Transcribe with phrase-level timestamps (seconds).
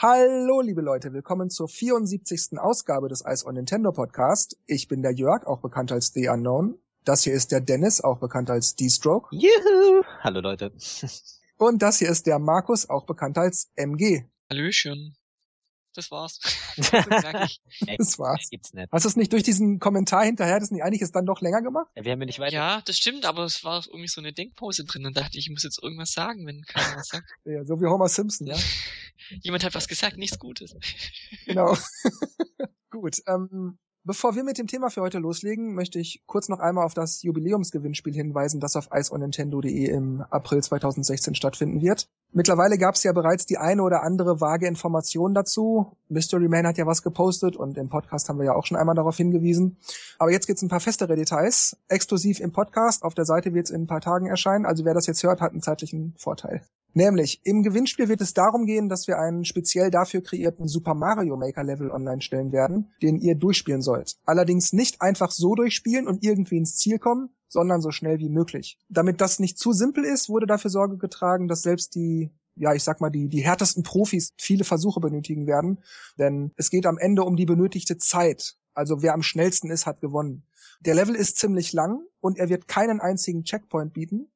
[0.00, 2.56] Hallo, liebe Leute, willkommen zur 74.
[2.56, 4.56] Ausgabe des Ice on Nintendo Podcast.
[4.64, 6.78] Ich bin der Jörg, auch bekannt als The Unknown.
[7.04, 9.34] Das hier ist der Dennis, auch bekannt als D-Stroke.
[9.34, 10.04] Juhu!
[10.20, 10.72] Hallo Leute.
[11.58, 14.22] Und das hier ist der Markus, auch bekannt als MG.
[14.48, 15.16] Hallöchen.
[15.98, 16.40] Das war's.
[17.98, 18.50] das war's.
[18.50, 18.88] Gibt's nicht.
[18.92, 21.60] Hast du es nicht durch diesen Kommentar hinterher, das nicht eigentlich ist dann doch länger
[21.62, 21.88] gemacht?
[21.96, 22.54] Ja, wir haben ja nicht weiter.
[22.54, 25.50] Ja, das stimmt, aber es war irgendwie so eine Denkpause drin und dachte ich, ich
[25.50, 27.28] muss jetzt irgendwas sagen, wenn keiner was sagt.
[27.44, 28.56] ja, so wie Homer Simpson, ja.
[29.42, 30.76] Jemand hat was gesagt, nichts Gutes.
[31.46, 31.76] genau.
[32.90, 36.86] Gut, ähm, Bevor wir mit dem Thema für heute loslegen, möchte ich kurz noch einmal
[36.86, 42.08] auf das Jubiläumsgewinnspiel hinweisen, das auf iceonnintendo.de im April 2016 stattfinden wird.
[42.32, 45.96] Mittlerweile gab es ja bereits die eine oder andere vage Information dazu.
[46.08, 48.94] Mystery Man hat ja was gepostet und im Podcast haben wir ja auch schon einmal
[48.94, 49.76] darauf hingewiesen.
[50.18, 53.02] Aber jetzt gibt's ein paar festere Details, exklusiv im Podcast.
[53.02, 54.64] Auf der Seite wird's in ein paar Tagen erscheinen.
[54.64, 56.62] Also wer das jetzt hört, hat einen zeitlichen Vorteil.
[56.94, 61.36] Nämlich, im Gewinnspiel wird es darum gehen, dass wir einen speziell dafür kreierten Super Mario
[61.36, 64.16] Maker Level online stellen werden, den ihr durchspielen sollt.
[64.24, 68.78] Allerdings nicht einfach so durchspielen und irgendwie ins Ziel kommen, sondern so schnell wie möglich.
[68.88, 72.82] Damit das nicht zu simpel ist, wurde dafür Sorge getragen, dass selbst die ja, ich
[72.82, 75.78] sag mal, die, die härtesten Profis viele Versuche benötigen werden.
[76.18, 78.56] Denn es geht am Ende um die benötigte Zeit.
[78.74, 80.42] Also wer am schnellsten ist, hat gewonnen.
[80.80, 84.28] Der Level ist ziemlich lang und er wird keinen einzigen Checkpoint bieten.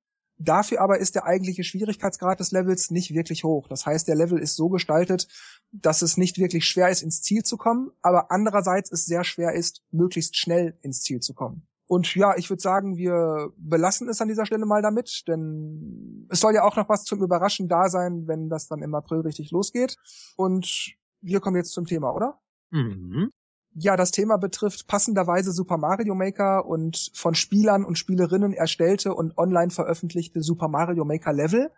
[0.45, 3.69] Dafür aber ist der eigentliche Schwierigkeitsgrad des Levels nicht wirklich hoch.
[3.69, 5.29] Das heißt, der Level ist so gestaltet,
[5.71, 9.53] dass es nicht wirklich schwer ist, ins Ziel zu kommen, aber andererseits es sehr schwer
[9.53, 11.67] ist, möglichst schnell ins Ziel zu kommen.
[11.87, 16.41] Und ja, ich würde sagen, wir belassen es an dieser Stelle mal damit, denn es
[16.41, 19.51] soll ja auch noch was zum Überraschen da sein, wenn das dann im April richtig
[19.51, 19.97] losgeht.
[20.37, 22.41] Und wir kommen jetzt zum Thema, oder?
[22.71, 23.31] Mhm.
[23.75, 29.39] Ja, das Thema betrifft passenderweise Super Mario Maker und von Spielern und Spielerinnen erstellte und
[29.39, 31.71] online veröffentlichte Super Mario Maker Level.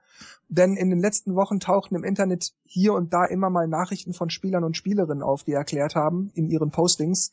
[0.49, 4.29] Denn in den letzten Wochen tauchten im Internet hier und da immer mal Nachrichten von
[4.29, 7.33] Spielern und Spielerinnen auf, die erklärt haben in ihren Postings,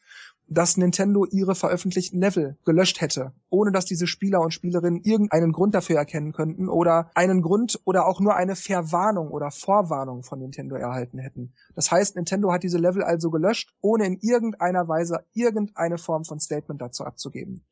[0.51, 5.73] dass Nintendo ihre veröffentlichten Level gelöscht hätte, ohne dass diese Spieler und Spielerinnen irgendeinen Grund
[5.73, 10.75] dafür erkennen könnten oder einen Grund oder auch nur eine Verwarnung oder Vorwarnung von Nintendo
[10.75, 11.53] erhalten hätten.
[11.73, 16.41] Das heißt, Nintendo hat diese Level also gelöscht, ohne in irgendeiner Weise irgendeine Form von
[16.41, 17.63] Statement dazu abzugeben.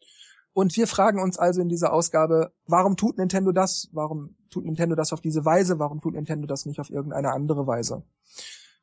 [0.53, 3.89] Und wir fragen uns also in dieser Ausgabe, warum tut Nintendo das?
[3.91, 5.79] Warum tut Nintendo das auf diese Weise?
[5.79, 8.03] Warum tut Nintendo das nicht auf irgendeine andere Weise?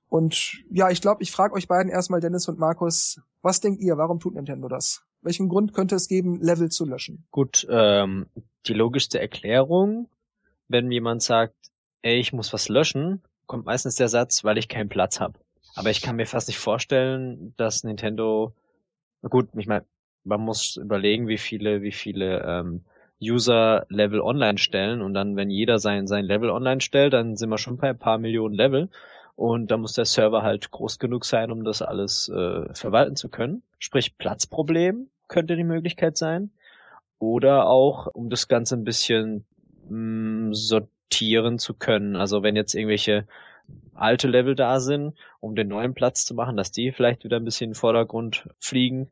[0.09, 3.99] Und ja, ich glaube, ich frage euch beiden erstmal, Dennis und Markus, was denkt ihr,
[3.99, 5.03] warum tut Nintendo das?
[5.23, 7.27] Welchen Grund könnte es geben, Level zu löschen?
[7.31, 8.27] Gut, ähm,
[8.67, 10.09] die logischste Erklärung,
[10.69, 11.55] wenn jemand sagt,
[12.03, 15.39] ey, ich muss was löschen, kommt meistens der Satz, weil ich keinen Platz habe.
[15.75, 18.55] Aber ich kann mir fast nicht vorstellen, dass Nintendo,
[19.23, 19.85] gut, ich meine,
[20.25, 22.85] man muss überlegen, wie viele, wie viele ähm,
[23.21, 27.49] User Level online stellen und dann, wenn jeder sein, sein Level online stellt, dann sind
[27.49, 28.89] wir schon bei ein paar Millionen Level
[29.37, 33.29] und da muss der Server halt groß genug sein, um das alles äh, verwalten zu
[33.29, 33.63] können.
[33.79, 36.51] Sprich, Platzproblem könnte die Möglichkeit sein.
[37.19, 39.45] Oder auch, um das Ganze ein bisschen
[39.89, 42.17] mh, mm, sortieren zu können.
[42.17, 43.27] Also wenn jetzt irgendwelche
[43.95, 47.45] alte Level da sind, um den neuen Platz zu machen, dass die vielleicht wieder ein
[47.45, 49.11] bisschen in den Vordergrund fliegen.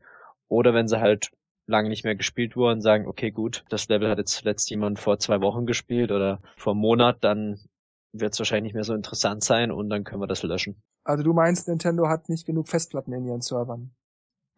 [0.49, 1.33] Oder wenn sie halt
[1.67, 5.19] lange nicht mehr gespielt wurden, sagen, okay, gut, das Level hat jetzt zuletzt jemand vor
[5.19, 7.61] zwei Wochen gespielt oder vor einem Monat, dann
[8.15, 10.81] wird es wahrscheinlich nicht mehr so interessant sein und dann können wir das löschen.
[11.05, 13.95] Also du meinst, Nintendo hat nicht genug Festplatten in ihren Servern?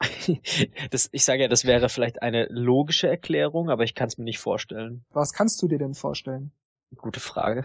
[0.91, 4.25] das, ich sage ja, das wäre vielleicht eine logische Erklärung, aber ich kann es mir
[4.25, 5.05] nicht vorstellen.
[5.11, 6.53] Was kannst du dir denn vorstellen?
[6.97, 7.65] Gute Frage.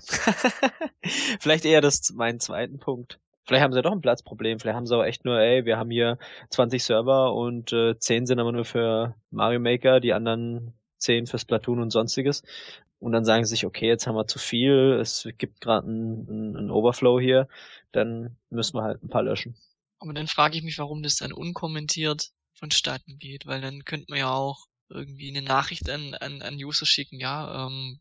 [1.40, 3.19] vielleicht eher das meinen zweiten Punkt.
[3.46, 4.59] Vielleicht haben sie doch ein Platzproblem.
[4.59, 6.18] Vielleicht haben sie auch echt nur, ey, wir haben hier
[6.52, 11.45] 20 Server und äh, 10 sind aber nur für Mario Maker, die anderen 10 fürs
[11.45, 12.44] Platoon und sonstiges
[13.00, 16.56] und dann sagen sie sich, okay, jetzt haben wir zu viel, es gibt gerade einen,
[16.56, 17.47] einen Overflow hier,
[17.91, 19.56] dann müssen wir halt ein paar löschen.
[20.00, 24.19] Aber dann frage ich mich, warum das dann unkommentiert vonstatten geht, weil dann könnte man
[24.19, 28.00] ja auch irgendwie eine Nachricht an, an, an User schicken, ja, ähm,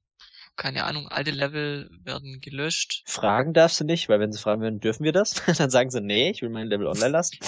[0.61, 3.03] keine Ahnung, alte Level werden gelöscht.
[3.07, 5.43] Fragen darfst du nicht, weil wenn sie fragen würden, dürfen wir das?
[5.59, 7.39] dann sagen sie, nee, ich will mein Level online lassen.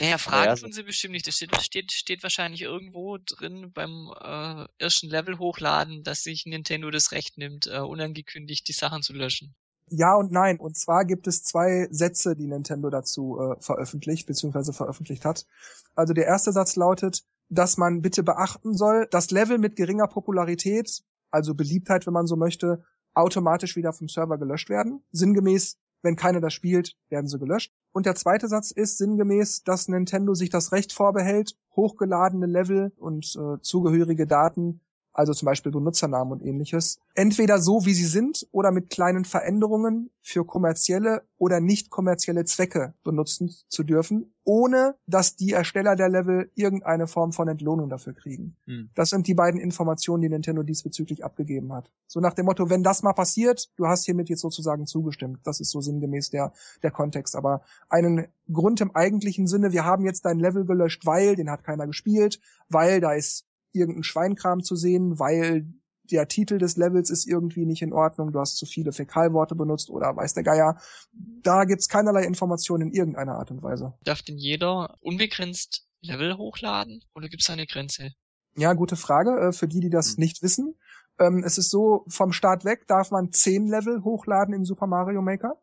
[0.00, 1.28] Naja, Fragen ja, tun sie bestimmt nicht.
[1.28, 6.90] Das steht, steht, steht wahrscheinlich irgendwo drin beim äh, ersten Level hochladen, dass sich Nintendo
[6.90, 9.54] das Recht nimmt, äh, unangekündigt die Sachen zu löschen.
[9.88, 10.58] Ja und nein.
[10.58, 14.72] Und zwar gibt es zwei Sätze, die Nintendo dazu äh, veröffentlicht bzw.
[14.72, 15.46] veröffentlicht hat.
[15.94, 21.04] Also der erste Satz lautet, dass man bitte beachten soll, dass Level mit geringer Popularität
[21.36, 22.82] also Beliebtheit, wenn man so möchte,
[23.14, 25.04] automatisch wieder vom Server gelöscht werden.
[25.12, 27.72] Sinngemäß, wenn keiner das spielt, werden sie gelöscht.
[27.92, 33.36] Und der zweite Satz ist sinngemäß, dass Nintendo sich das Recht vorbehält, hochgeladene Level und
[33.36, 34.80] äh, zugehörige Daten
[35.16, 40.10] also zum Beispiel Benutzernamen und ähnliches, entweder so, wie sie sind oder mit kleinen Veränderungen
[40.20, 46.50] für kommerzielle oder nicht kommerzielle Zwecke benutzen zu dürfen, ohne dass die Ersteller der Level
[46.54, 48.56] irgendeine Form von Entlohnung dafür kriegen.
[48.66, 48.90] Hm.
[48.94, 51.90] Das sind die beiden Informationen, die Nintendo diesbezüglich abgegeben hat.
[52.06, 55.40] So nach dem Motto, wenn das mal passiert, du hast hiermit jetzt sozusagen zugestimmt.
[55.44, 56.52] Das ist so sinngemäß der,
[56.82, 57.36] der Kontext.
[57.36, 61.64] Aber einen Grund im eigentlichen Sinne, wir haben jetzt dein Level gelöscht, weil, den hat
[61.64, 63.46] keiner gespielt, weil da ist
[63.76, 65.66] irgendein Schweinkram zu sehen, weil
[66.10, 69.90] der Titel des Levels ist irgendwie nicht in Ordnung, du hast zu viele Fäkalworte benutzt
[69.90, 70.78] oder weiß der Geier.
[71.12, 73.94] Da gibt's keinerlei Informationen in irgendeiner Art und Weise.
[74.04, 78.12] Darf denn jeder unbegrenzt Level hochladen oder gibt's da eine Grenze?
[78.56, 79.48] Ja, gute Frage.
[79.48, 80.14] Äh, für die, die das hm.
[80.18, 80.76] nicht wissen.
[81.18, 85.22] Ähm, es ist so, vom Start weg darf man zehn Level hochladen in Super Mario
[85.22, 85.60] Maker.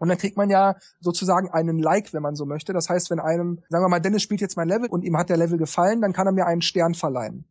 [0.00, 2.72] Und dann kriegt man ja sozusagen einen Like, wenn man so möchte.
[2.72, 5.28] Das heißt, wenn einem, sagen wir mal, Dennis spielt jetzt mein Level und ihm hat
[5.28, 7.44] der Level gefallen, dann kann er mir einen Stern verleihen.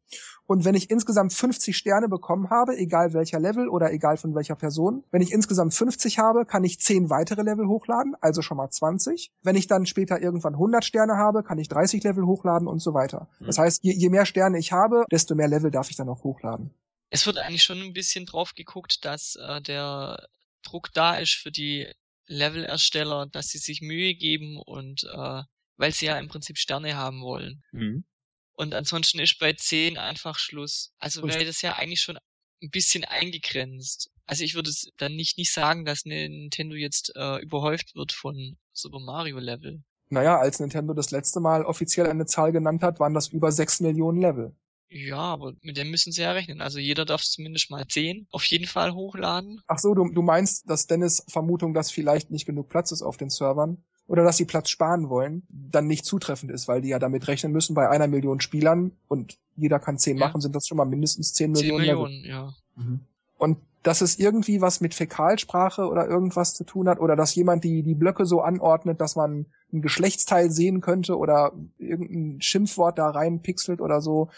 [0.47, 4.55] Und wenn ich insgesamt 50 Sterne bekommen habe, egal welcher Level oder egal von welcher
[4.55, 8.71] Person, wenn ich insgesamt 50 habe, kann ich 10 weitere Level hochladen, also schon mal
[8.71, 9.31] 20.
[9.43, 12.95] Wenn ich dann später irgendwann 100 Sterne habe, kann ich 30 Level hochladen und so
[12.95, 13.29] weiter.
[13.39, 13.45] Mhm.
[13.45, 16.23] Das heißt, je, je mehr Sterne ich habe, desto mehr Level darf ich dann auch
[16.23, 16.73] hochladen.
[17.11, 20.29] Es wird eigentlich schon ein bisschen drauf geguckt, dass äh, der
[20.63, 21.93] Druck da ist für die
[22.29, 25.43] Level-Ersteller, dass sie sich Mühe geben und äh,
[25.77, 27.63] weil sie ja im Prinzip Sterne haben wollen.
[27.71, 28.05] Mhm.
[28.53, 30.93] Und ansonsten ist bei 10 einfach Schluss.
[30.97, 32.17] Also wäre das ja eigentlich schon
[32.61, 34.11] ein bisschen eingegrenzt.
[34.25, 38.99] Also ich würde dann nicht, nicht sagen, dass Nintendo jetzt äh, überhäuft wird von Super
[38.99, 39.81] Mario Level.
[40.09, 43.79] Naja, als Nintendo das letzte Mal offiziell eine Zahl genannt hat, waren das über 6
[43.79, 44.55] Millionen Level.
[44.89, 46.61] Ja, aber mit dem müssen sie ja rechnen.
[46.61, 49.61] Also jeder darf zumindest mal 10 auf jeden Fall hochladen.
[49.67, 53.17] Ach so, du, du meinst, dass Dennis Vermutung, dass vielleicht nicht genug Platz ist auf
[53.17, 56.97] den Servern oder dass sie Platz sparen wollen, dann nicht zutreffend ist, weil die ja
[56.97, 60.25] damit rechnen müssen, bei einer Million Spielern und jeder kann 10 ja.
[60.25, 61.69] machen, sind das schon mal mindestens 10 Millionen.
[61.69, 62.53] 10 Millionen, ja.
[62.75, 63.01] Mhm.
[63.37, 67.63] Und dass es irgendwie was mit Fäkalsprache oder irgendwas zu tun hat oder dass jemand
[67.63, 73.09] die, die Blöcke so anordnet, dass man ein Geschlechtsteil sehen könnte oder irgendein Schimpfwort da
[73.09, 74.29] reinpixelt oder so,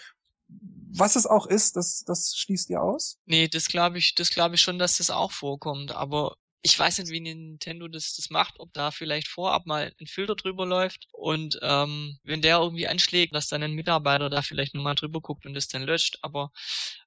[0.94, 3.18] was es auch ist, das, das schließt ihr aus?
[3.26, 7.00] Nee, das glaube ich, das glaube ich schon, dass das auch vorkommt, aber ich weiß
[7.00, 11.08] nicht, wie Nintendo das, das macht, ob da vielleicht vorab mal ein Filter drüber läuft
[11.12, 15.46] und ähm, wenn der irgendwie anschlägt, dass dann ein Mitarbeiter da vielleicht nochmal drüber guckt
[15.48, 16.20] und das dann löscht.
[16.22, 16.52] Aber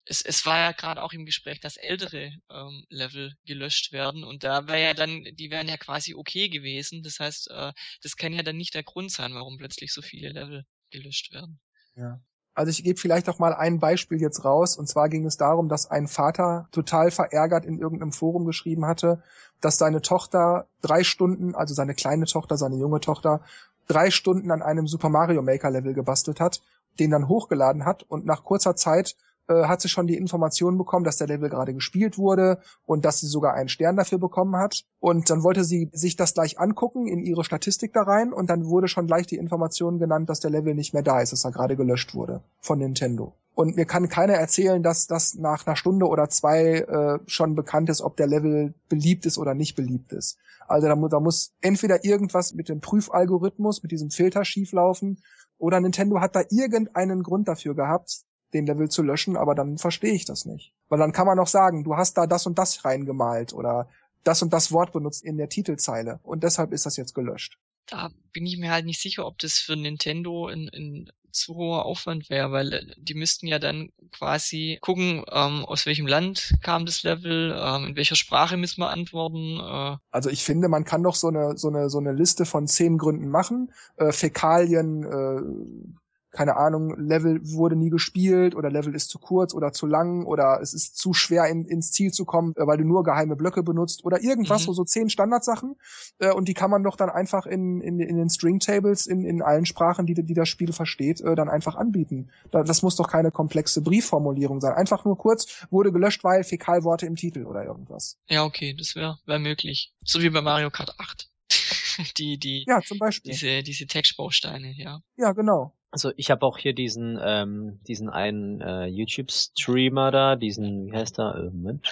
[0.05, 4.43] es, es war ja gerade auch im Gespräch, dass ältere ähm, Level gelöscht werden und
[4.43, 7.05] da wäre ja dann, die wären ja quasi okay gewesen.
[7.05, 10.31] Das heißt, äh, das kann ja dann nicht der Grund sein, warum plötzlich so viele
[10.31, 11.61] Level gelöscht werden.
[11.94, 12.20] Ja.
[12.54, 14.76] Also ich gebe vielleicht auch mal ein Beispiel jetzt raus.
[14.76, 19.22] Und zwar ging es darum, dass ein Vater total verärgert in irgendeinem Forum geschrieben hatte,
[19.60, 23.40] dass seine Tochter drei Stunden, also seine kleine Tochter, seine junge Tochter,
[23.88, 26.62] drei Stunden an einem Super Mario Maker Level gebastelt hat,
[26.98, 29.16] den dann hochgeladen hat und nach kurzer Zeit
[29.49, 33.20] äh, hat sie schon die Information bekommen, dass der Level gerade gespielt wurde und dass
[33.20, 34.85] sie sogar einen Stern dafür bekommen hat.
[35.00, 38.67] Und dann wollte sie sich das gleich angucken in ihre Statistik da rein und dann
[38.67, 41.52] wurde schon gleich die Information genannt, dass der Level nicht mehr da ist, dass er
[41.52, 43.35] gerade gelöscht wurde von Nintendo.
[43.55, 47.88] Und mir kann keiner erzählen, dass das nach einer Stunde oder zwei äh, schon bekannt
[47.88, 50.38] ist, ob der Level beliebt ist oder nicht beliebt ist.
[50.67, 55.23] Also da, mu da muss entweder irgendwas mit dem Prüfalgorithmus, mit diesem Filter schieflaufen,
[55.58, 60.14] oder Nintendo hat da irgendeinen Grund dafür gehabt, den Level zu löschen, aber dann verstehe
[60.14, 60.72] ich das nicht.
[60.88, 63.88] Weil dann kann man noch sagen, du hast da das und das reingemalt oder
[64.22, 67.58] das und das Wort benutzt in der Titelzeile und deshalb ist das jetzt gelöscht.
[67.86, 71.84] Da bin ich mir halt nicht sicher, ob das für Nintendo ein, ein zu hoher
[71.84, 76.86] Aufwand wäre, weil äh, die müssten ja dann quasi gucken, ähm, aus welchem Land kam
[76.86, 79.58] das Level, ähm, in welcher Sprache müssen wir antworten.
[79.60, 79.96] Äh.
[80.10, 82.98] Also ich finde, man kann doch so eine so eine so eine Liste von zehn
[82.98, 83.72] Gründen machen.
[83.96, 85.94] Äh, Fäkalien, äh,
[86.34, 90.58] keine Ahnung, Level wurde nie gespielt oder Level ist zu kurz oder zu lang oder
[90.60, 93.62] es ist zu schwer in, ins Ziel zu kommen, äh, weil du nur geheime Blöcke
[93.62, 94.67] benutzt oder irgendwas, mhm.
[94.67, 95.76] so, so zehn Standardsachen
[96.19, 99.24] äh, und die kann man doch dann einfach in, in, in den String Tables in,
[99.24, 102.31] in allen Sprachen, die, die das Spiel versteht, äh, dann einfach anbieten.
[102.50, 104.72] Da, das muss doch keine komplexe Briefformulierung sein.
[104.72, 108.19] Einfach nur kurz, wurde gelöscht, weil Fäkalworte im Titel oder irgendwas.
[108.29, 109.94] Ja, okay, das wäre wär möglich.
[110.03, 111.31] So wie bei Mario Kart 8.
[112.19, 113.32] die, die, ja, zum Beispiel.
[113.32, 115.00] Diese, diese Textbausteine, ja.
[115.17, 115.72] Ja, genau.
[115.94, 121.19] Also ich habe auch hier diesen ähm, diesen einen äh, YouTube-Streamer da, diesen, wie heißt
[121.19, 121.36] der?
[121.36, 121.86] Äh, Moment,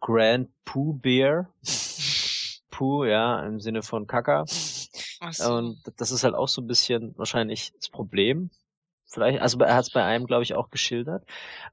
[0.00, 1.48] Grand Pooh Bear.
[2.70, 4.44] Pooh, ja, im Sinne von Kaka.
[4.46, 5.54] So.
[5.54, 8.50] Und das ist halt auch so ein bisschen wahrscheinlich das Problem.
[9.06, 11.24] Vielleicht, also er hat es bei einem, glaube ich, auch geschildert.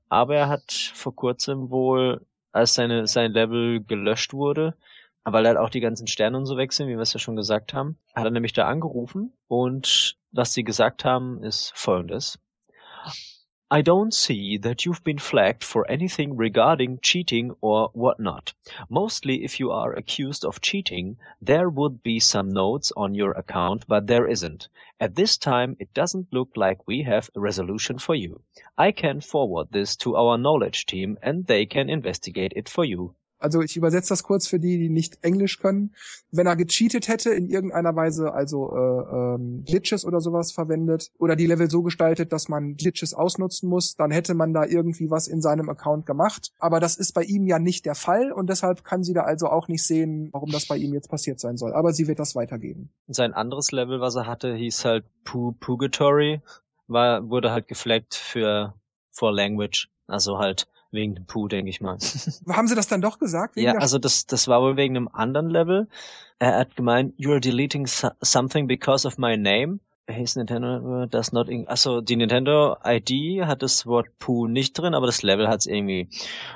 [0.09, 4.73] Aber er hat vor kurzem wohl, als seine sein Level gelöscht wurde,
[5.23, 7.75] weil halt auch die ganzen Sterne und so wechseln, wie wir es ja schon gesagt
[7.75, 12.37] haben, hat er nämlich da angerufen und was sie gesagt haben, ist folgendes.
[13.71, 18.53] I don't see that you've been flagged for anything regarding cheating or whatnot.
[18.89, 23.87] Mostly if you are accused of cheating, there would be some notes on your account,
[23.87, 24.67] but there isn't.
[24.99, 28.41] At this time, it doesn't look like we have a resolution for you.
[28.77, 33.15] I can forward this to our knowledge team and they can investigate it for you.
[33.39, 35.93] Also ich übersetze das kurz für die, die nicht Englisch können.
[36.31, 41.35] Wenn er gecheatet hätte in irgendeiner Weise, also äh, ähm, Glitches oder sowas verwendet oder
[41.35, 45.27] die Level so gestaltet, dass man Glitches ausnutzen muss, dann hätte man da irgendwie was
[45.27, 46.51] in seinem Account gemacht.
[46.59, 49.47] Aber das ist bei ihm ja nicht der Fall und deshalb kann sie da also
[49.47, 51.73] auch nicht sehen, warum das bei ihm jetzt passiert sein soll.
[51.73, 52.89] Aber sie wird das weitergeben.
[53.07, 56.41] Sein anderes Level, was er hatte, hieß halt Purgatory,
[56.87, 58.73] war, wurde halt gefleckt für
[59.11, 59.89] for Language.
[60.07, 61.97] Also halt Wegen dem Puh, denke ich mal.
[62.49, 63.57] Haben sie das dann doch gesagt?
[63.57, 65.87] ja, also das, das war wohl wegen einem anderen Level.
[66.39, 69.79] Er hat gemeint, you're deleting something because of my name.
[70.07, 74.93] Hieß Nintendo das not in, also die Nintendo ID hat das Wort Pooh nicht drin,
[74.93, 76.07] aber das Level hat's irgendwie.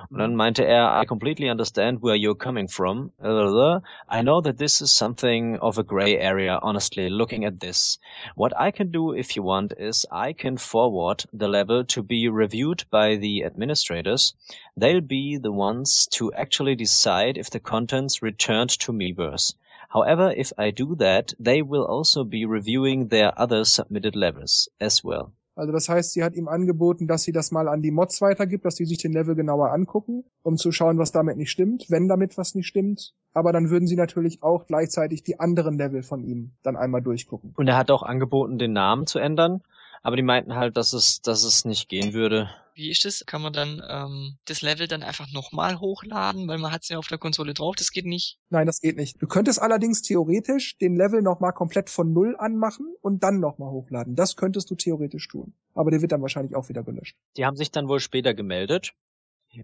[0.10, 3.12] Und dann meinte er, I completely understand where you're coming from.
[3.22, 8.00] I know that this is something of a gray area, honestly, looking at this.
[8.36, 12.29] What I can do if you want is I can forward the level to be
[12.29, 14.36] reviewed by the administrators.
[14.77, 19.56] They'll be the ones to actually decide if the contents returned to Miiverse.
[19.91, 25.03] However, if I do that, they will also be reviewing their other submitted levels as
[25.03, 25.31] well.
[25.55, 28.63] Also das heißt, sie hat ihm angeboten, dass sie das mal an die Mods weitergibt,
[28.63, 32.08] dass die sich den Level genauer angucken, um zu schauen, was damit nicht stimmt, wenn
[32.08, 33.13] damit was nicht stimmt.
[33.34, 37.53] Aber dann würden sie natürlich auch gleichzeitig die anderen Level von ihm dann einmal durchgucken.
[37.58, 39.62] Und er hat auch angeboten, den Namen zu ändern.
[40.01, 42.50] Aber die meinten halt, dass es, dass es nicht gehen würde.
[42.79, 43.25] Wie ist das?
[43.25, 46.98] Kann man dann ähm, das Level dann einfach nochmal hochladen, weil man hat es ja
[46.98, 47.75] auf der Konsole drauf?
[47.75, 48.39] Das geht nicht.
[48.50, 49.21] Nein, das geht nicht.
[49.21, 54.15] Du könntest allerdings theoretisch den Level nochmal komplett von Null anmachen und dann nochmal hochladen.
[54.15, 55.53] Das könntest du theoretisch tun.
[55.74, 57.17] Aber der wird dann wahrscheinlich auch wieder gelöscht.
[57.36, 58.93] Die haben sich dann wohl später gemeldet.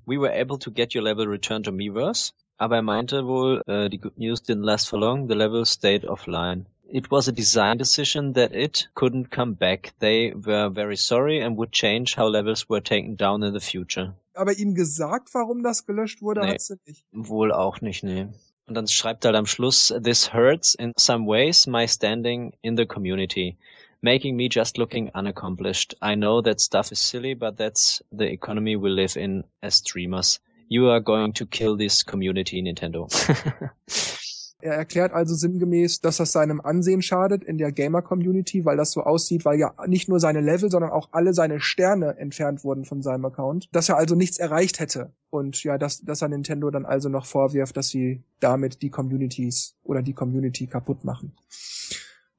[0.05, 2.33] We were able to get your level returned to Miiverse.
[2.57, 6.03] Aber er meinte wohl, uh, the good news didn't last for long, the level stayed
[6.03, 6.65] offline.
[6.91, 9.93] It was a design decision that it couldn't come back.
[9.99, 14.13] They were very sorry and would change how levels were taken down in the future.
[14.35, 17.05] Aber ihm gesagt, warum das gelöscht wurde, nee, hat sie nicht.
[17.11, 18.27] Wohl auch nicht, nee.
[18.67, 22.75] Und dann schreibt er halt am Schluss, this hurts in some ways my standing in
[22.75, 23.57] the community,
[24.01, 25.95] making me just looking unaccomplished.
[26.01, 30.39] I know that stuff is silly, but that's the economy we live in as streamers.
[30.67, 33.07] You are going to kill this community, Nintendo.
[34.65, 39.03] Er erklärt also sinngemäß, dass das seinem Ansehen schadet in der Gamer-Community, weil das so
[39.03, 43.03] aussieht, weil ja nicht nur seine Level, sondern auch alle seine Sterne entfernt wurden von
[43.03, 43.69] seinem Account.
[43.71, 45.13] Dass er also nichts erreicht hätte.
[45.29, 49.75] Und ja, dass, dass er Nintendo dann also noch vorwirft, dass sie damit die Communities
[49.83, 51.33] oder die Community kaputt machen.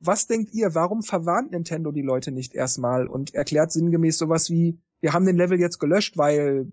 [0.00, 4.80] Was denkt ihr, warum verwarnt Nintendo die Leute nicht erstmal und erklärt sinngemäß sowas wie,
[5.00, 6.72] wir haben den Level jetzt gelöscht, weil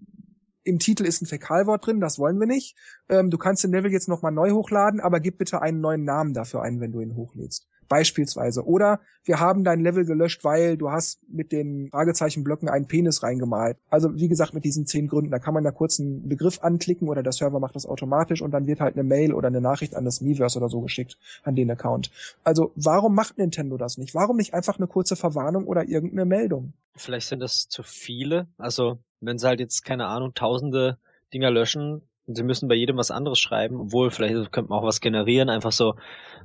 [0.63, 2.75] im Titel ist ein Fäkalwort drin, das wollen wir nicht.
[3.09, 6.33] Ähm, du kannst den Level jetzt nochmal neu hochladen, aber gib bitte einen neuen Namen
[6.33, 7.67] dafür ein, wenn du ihn hochlädst.
[7.89, 8.65] Beispielsweise.
[8.65, 13.77] Oder wir haben dein Level gelöscht, weil du hast mit den Fragezeichenblöcken einen Penis reingemalt.
[13.89, 15.31] Also wie gesagt, mit diesen zehn Gründen.
[15.31, 18.51] Da kann man da kurz einen Begriff anklicken oder der Server macht das automatisch und
[18.51, 21.55] dann wird halt eine Mail oder eine Nachricht an das Miiverse oder so geschickt, an
[21.55, 22.09] den Account.
[22.43, 24.15] Also warum macht Nintendo das nicht?
[24.15, 26.73] Warum nicht einfach eine kurze Verwarnung oder irgendeine Meldung?
[26.95, 28.47] Vielleicht sind das zu viele.
[28.57, 30.97] Also wenn sie halt jetzt, keine Ahnung, tausende
[31.33, 35.01] Dinger löschen, sie müssen bei jedem was anderes schreiben, obwohl vielleicht könnte man auch was
[35.01, 35.95] generieren, einfach so,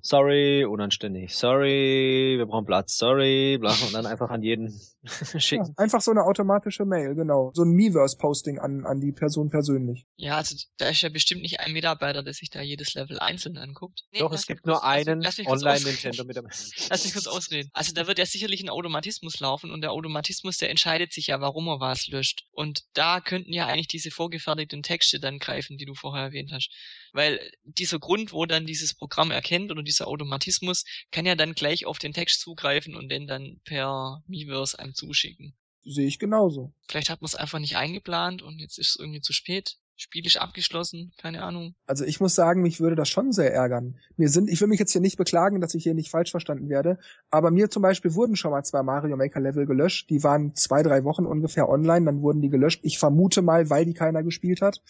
[0.03, 4.81] sorry, unanständig, sorry, wir brauchen Platz, sorry, bla, und dann einfach an jeden
[5.39, 5.67] schicken.
[5.67, 7.51] Ja, einfach so eine automatische Mail, genau.
[7.55, 10.07] So ein Miiverse-Posting an, an die Person persönlich.
[10.17, 13.57] Ja, also da ist ja bestimmt nicht ein Mitarbeiter, der sich da jedes Level einzeln
[13.57, 14.05] anguckt.
[14.13, 16.57] Nee, Doch, es gibt nur einen Online-Nintendo-Mitarbeiter.
[16.91, 17.71] Lass mich kurz ausreden.
[17.73, 21.41] Also da wird ja sicherlich ein Automatismus laufen und der Automatismus, der entscheidet sich ja,
[21.41, 22.45] warum er was löscht.
[22.51, 26.53] Und da könnten ja eigentlich diese vorgefertigten Texte dann greifen Begriffen, die du vorher erwähnt
[26.53, 26.71] hast.
[27.13, 31.87] Weil dieser Grund, wo dann dieses Programm erkennt oder dieser Automatismus, kann ja dann gleich
[31.87, 35.55] auf den Text zugreifen und den dann per Miiverse einem zuschicken.
[35.85, 36.73] Sehe ich genauso.
[36.89, 39.77] Vielleicht hat man es einfach nicht eingeplant und jetzt ist es irgendwie zu spät.
[40.01, 41.75] Spiel ist abgeschlossen, keine Ahnung.
[41.87, 43.99] Also ich muss sagen, mich würde das schon sehr ärgern.
[44.17, 46.69] Mir sind, ich will mich jetzt hier nicht beklagen, dass ich hier nicht falsch verstanden
[46.69, 46.99] werde,
[47.31, 50.09] aber mir zum Beispiel wurden schon mal zwei Mario Maker Level gelöscht.
[50.09, 52.81] Die waren zwei, drei Wochen ungefähr online, dann wurden die gelöscht.
[52.85, 54.81] Ich vermute mal, weil die keiner gespielt hat.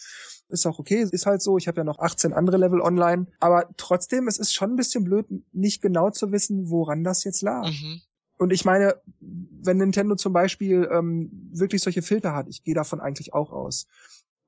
[0.47, 1.57] Ist auch okay, ist halt so.
[1.57, 3.25] Ich habe ja noch 18 andere Level online.
[3.39, 7.41] Aber trotzdem, es ist schon ein bisschen blöd, nicht genau zu wissen, woran das jetzt
[7.41, 7.65] lag.
[7.65, 8.01] Mhm.
[8.37, 13.01] Und ich meine, wenn Nintendo zum Beispiel ähm, wirklich solche Filter hat, ich gehe davon
[13.01, 13.85] eigentlich auch aus,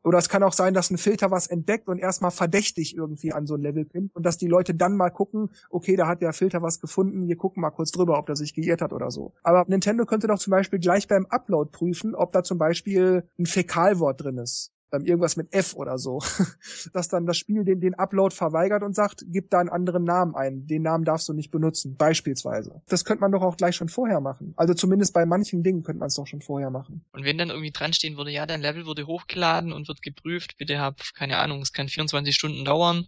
[0.03, 3.45] Oder es kann auch sein, dass ein Filter was entdeckt und erstmal verdächtig irgendwie an
[3.45, 6.33] so ein Level pinnt und dass die Leute dann mal gucken, okay, da hat der
[6.33, 9.33] Filter was gefunden, wir gucken mal kurz drüber, ob der sich geirrt hat oder so.
[9.43, 13.45] Aber Nintendo könnte doch zum Beispiel gleich beim Upload prüfen, ob da zum Beispiel ein
[13.45, 16.19] Fäkalwort drin ist ähm, irgendwas mit F oder so,
[16.93, 20.35] dass dann das Spiel den, den Upload verweigert und sagt, gib da einen anderen Namen
[20.35, 22.81] ein, den Namen darfst du nicht benutzen, beispielsweise.
[22.87, 24.53] Das könnte man doch auch gleich schon vorher machen.
[24.57, 27.03] Also zumindest bei manchen Dingen könnte man es doch schon vorher machen.
[27.13, 30.57] Und wenn dann irgendwie dran stehen würde, ja, dein Level wurde hochgeladen und wird geprüft,
[30.57, 33.07] bitte hab, keine Ahnung, es kann 24 Stunden dauern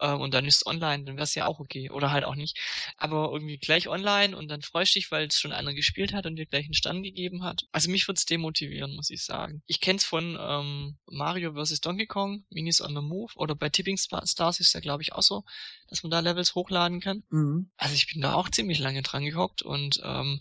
[0.00, 1.90] äh, und dann ist online, dann wäre es ja auch okay.
[1.90, 2.58] Oder halt auch nicht.
[2.96, 6.36] Aber irgendwie gleich online und dann freust dich, weil es schon einer gespielt hat und
[6.36, 7.66] dir gleich einen Stand gegeben hat.
[7.72, 9.62] Also mich würde es demotivieren, muss ich sagen.
[9.66, 11.80] Ich kenn's von ähm, Mario vs.
[11.80, 15.22] Donkey Kong, Minis on the Move oder bei Tipping Stars ist ja glaube ich auch
[15.22, 15.44] so,
[15.88, 17.22] dass man da Levels hochladen kann.
[17.30, 17.70] Mhm.
[17.76, 20.40] Also ich bin da auch ziemlich lange dran gehockt und ähm,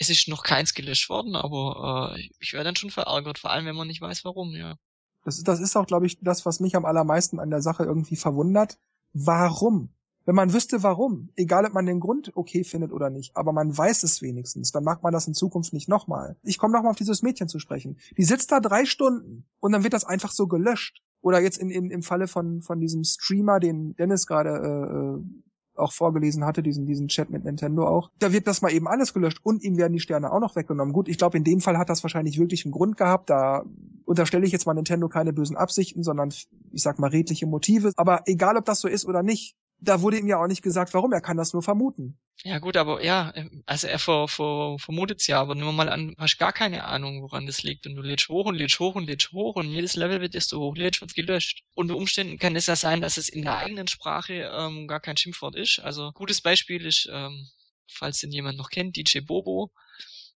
[0.00, 3.66] es ist noch keins gelöscht worden, aber äh, ich wäre dann schon verärgert, vor allem
[3.66, 4.76] wenn man nicht weiß warum, ja.
[5.24, 8.16] Das, das ist auch, glaube ich, das, was mich am allermeisten an der Sache irgendwie
[8.16, 8.78] verwundert,
[9.12, 9.90] warum.
[10.26, 13.76] Wenn man wüsste, warum, egal ob man den Grund okay findet oder nicht, aber man
[13.76, 16.36] weiß es wenigstens, dann macht man das in Zukunft nicht nochmal.
[16.42, 17.96] Ich komme nochmal auf dieses Mädchen zu sprechen.
[18.16, 21.02] Die sitzt da drei Stunden und dann wird das einfach so gelöscht.
[21.22, 25.42] Oder jetzt in, in, im Falle von, von diesem Streamer, den Dennis gerade äh, äh
[25.80, 29.12] auch vorgelesen hatte, diesen, diesen Chat mit Nintendo auch, da wird das mal eben alles
[29.12, 30.92] gelöscht und ihm werden die Sterne auch noch weggenommen.
[30.92, 33.30] Gut, ich glaube, in dem Fall hat das wahrscheinlich wirklich einen Grund gehabt.
[33.30, 33.64] Da
[34.04, 36.30] unterstelle ich jetzt mal Nintendo keine bösen Absichten, sondern
[36.72, 37.92] ich sag mal redliche Motive.
[37.96, 40.94] Aber egal, ob das so ist oder nicht, da wurde ihm ja auch nicht gesagt,
[40.94, 41.12] warum.
[41.12, 42.18] Er kann das nur vermuten.
[42.42, 43.34] Ja gut, aber ja,
[43.66, 47.20] also er ver, ver, vermutet's ja, aber nehmen wir mal an, hast gar keine Ahnung,
[47.20, 49.94] woran das liegt und du lädst hoch und lädst hoch und lädst hoch und jedes
[49.94, 51.64] Level wird, das du hochlädst, wird gelöscht.
[51.74, 55.18] Unter Umständen kann es ja sein, dass es in der eigenen Sprache ähm, gar kein
[55.18, 55.80] Schimpfwort ist.
[55.80, 57.46] Also gutes Beispiel ist, ähm,
[57.86, 59.70] falls den jemand noch kennt, DJ Bobo.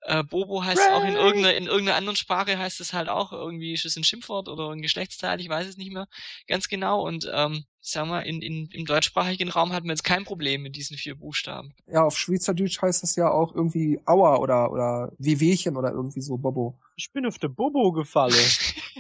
[0.02, 0.94] Äh, Bobo heißt Ray.
[0.94, 4.04] auch in irgendeiner, in irgendeiner anderen Sprache heißt es halt auch irgendwie, ist es ein
[4.04, 6.10] Schimpfwort oder ein Geschlechtsteil, ich weiß es nicht mehr
[6.48, 7.02] ganz genau.
[7.02, 10.76] Und ähm, sagen wir, in, in, im deutschsprachigen Raum hat man jetzt kein Problem mit
[10.76, 11.74] diesen vier Buchstaben.
[11.92, 16.38] Ja, auf Schweizerdeutsch heißt es ja auch irgendwie Aua oder, oder Wehwehchen oder irgendwie so
[16.38, 16.80] Bobo.
[16.96, 18.34] Ich bin auf der Bobo gefallen.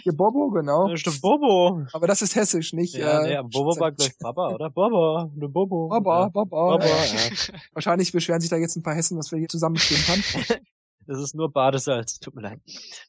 [0.05, 0.89] Der Bobo, genau.
[0.89, 1.85] Das ist der Bobo.
[1.93, 2.95] Aber das ist hessisch, nicht?
[2.95, 4.69] Ja, äh, nee, Bobo war gleich Baba, oder?
[4.69, 5.87] Baba, der Bobo.
[5.87, 6.29] Baba, ja.
[6.29, 6.77] Baba.
[6.77, 7.59] Baba ja.
[7.73, 10.57] Wahrscheinlich beschweren sich da jetzt ein paar Hessen, was wir hier zusammenstehen kann.
[11.05, 12.61] Das ist nur Badesalz, tut mir leid.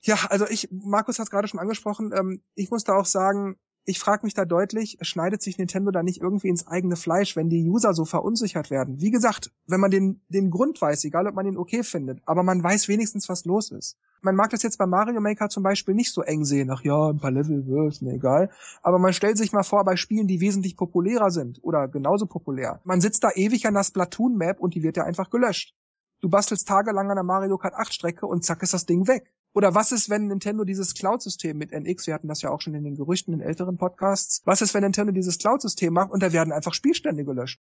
[0.02, 3.56] Ja, also ich, Markus hat es gerade schon angesprochen, ähm, ich muss da auch sagen,
[3.86, 7.50] ich frage mich da deutlich, schneidet sich Nintendo da nicht irgendwie ins eigene Fleisch, wenn
[7.50, 9.00] die User so verunsichert werden?
[9.00, 12.42] Wie gesagt, wenn man den, den Grund weiß, egal ob man ihn okay findet, aber
[12.42, 13.98] man weiß wenigstens, was los ist.
[14.22, 17.10] Man mag das jetzt bei Mario Maker zum Beispiel nicht so eng sehen, ach ja,
[17.10, 18.50] ein paar Level, ist mir egal.
[18.82, 22.80] Aber man stellt sich mal vor, bei Spielen, die wesentlich populärer sind oder genauso populär.
[22.84, 25.74] Man sitzt da ewig an der Splatoon-Map und die wird ja einfach gelöscht.
[26.22, 29.30] Du bastelst tagelang an der Mario Kart 8 Strecke und zack ist das Ding weg.
[29.54, 32.74] Oder was ist, wenn Nintendo dieses Cloud-System mit NX, wir hatten das ja auch schon
[32.74, 36.32] in den Gerüchten in älteren Podcasts, was ist, wenn Nintendo dieses Cloud-System macht und da
[36.32, 37.60] werden einfach Spielstände gelöscht?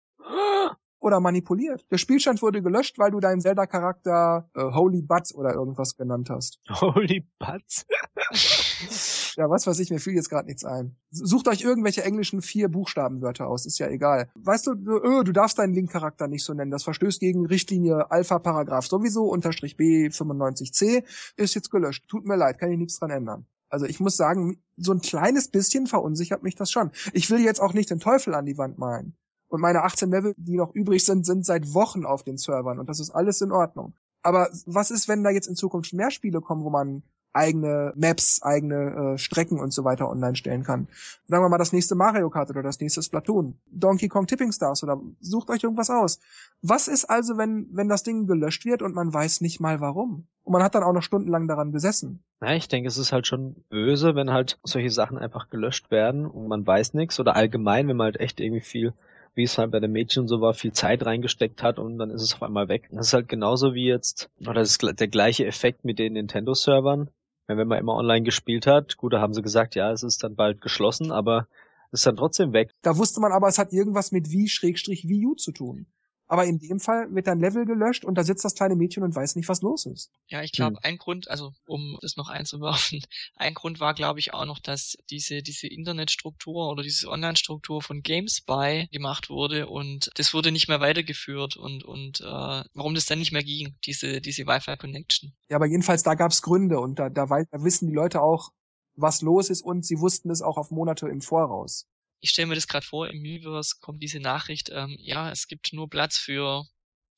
[1.04, 1.86] oder manipuliert.
[1.92, 6.60] Der Spielstand wurde gelöscht, weil du deinen Zelda-Charakter äh, Holy Butts oder irgendwas genannt hast.
[6.70, 7.86] Holy Butts?
[9.36, 10.96] ja, was weiß ich, mir fiel jetzt gerade nichts ein.
[11.12, 14.30] Sucht euch irgendwelche englischen vier Buchstabenwörter aus, ist ja egal.
[14.36, 16.72] Weißt du, du, öh, du darfst deinen Link-Charakter nicht so nennen.
[16.72, 21.04] Das verstößt gegen Richtlinie Alpha-Paragraph sowieso, unterstrich B95C,
[21.36, 22.08] ist jetzt gelöscht.
[22.08, 23.46] Tut mir leid, kann ich nichts dran ändern.
[23.70, 26.92] Also ich muss sagen, so ein kleines bisschen verunsichert mich das schon.
[27.12, 29.16] Ich will jetzt auch nicht den Teufel an die Wand malen.
[29.48, 32.88] Und meine 18 Level, die noch übrig sind, sind seit Wochen auf den Servern und
[32.88, 33.96] das ist alles in Ordnung.
[34.22, 38.42] Aber was ist, wenn da jetzt in Zukunft mehr Spiele kommen, wo man eigene Maps,
[38.42, 40.88] eigene äh, Strecken und so weiter online stellen kann.
[41.28, 44.84] Sagen wir mal das nächste Mario Kart oder das nächste Splatoon, Donkey Kong Tipping Stars
[44.84, 46.20] oder sucht euch irgendwas aus.
[46.62, 50.28] Was ist also, wenn wenn das Ding gelöscht wird und man weiß nicht mal warum?
[50.44, 52.24] Und man hat dann auch noch stundenlang daran gesessen.
[52.42, 56.26] Na, ich denke, es ist halt schon böse, wenn halt solche Sachen einfach gelöscht werden
[56.26, 58.94] und man weiß nichts oder allgemein, wenn man halt echt irgendwie viel
[59.36, 62.22] wie es halt bei den Mädchen so war, viel Zeit reingesteckt hat und dann ist
[62.22, 62.88] es auf einmal weg.
[62.92, 67.10] Das ist halt genauso wie jetzt, oder das ist der gleiche Effekt mit den Nintendo-Servern.
[67.48, 70.36] Wenn man immer online gespielt hat, gut, da haben sie gesagt, ja, es ist dann
[70.36, 71.48] bald geschlossen, aber
[71.92, 72.72] es ist dann trotzdem weg.
[72.82, 75.86] Da wusste man aber, es hat irgendwas mit wie Schrägstrich Wii U zu tun.
[76.34, 79.16] Aber in dem Fall wird dann Level gelöscht und da sitzt das kleine Mädchen und
[79.16, 80.10] weiß nicht, was los ist.
[80.30, 80.80] Ja, ich glaube, hm.
[80.82, 83.04] ein Grund, also um das noch einzuwerfen,
[83.36, 88.02] ein Grund war, glaube ich, auch noch, dass diese, diese Internetstruktur oder diese Online-Struktur von
[88.02, 93.20] GameSpy gemacht wurde und das wurde nicht mehr weitergeführt und, und äh, warum das dann
[93.20, 95.36] nicht mehr ging, diese, diese Wi-Fi-Connection.
[95.50, 98.50] Ja, aber jedenfalls da gab es Gründe und da, da, da wissen die Leute auch,
[98.96, 101.86] was los ist und sie wussten es auch auf Monate im Voraus
[102.24, 105.74] ich stelle mir das gerade vor, im Miiverse kommt diese Nachricht, ähm, ja, es gibt
[105.74, 106.66] nur Platz für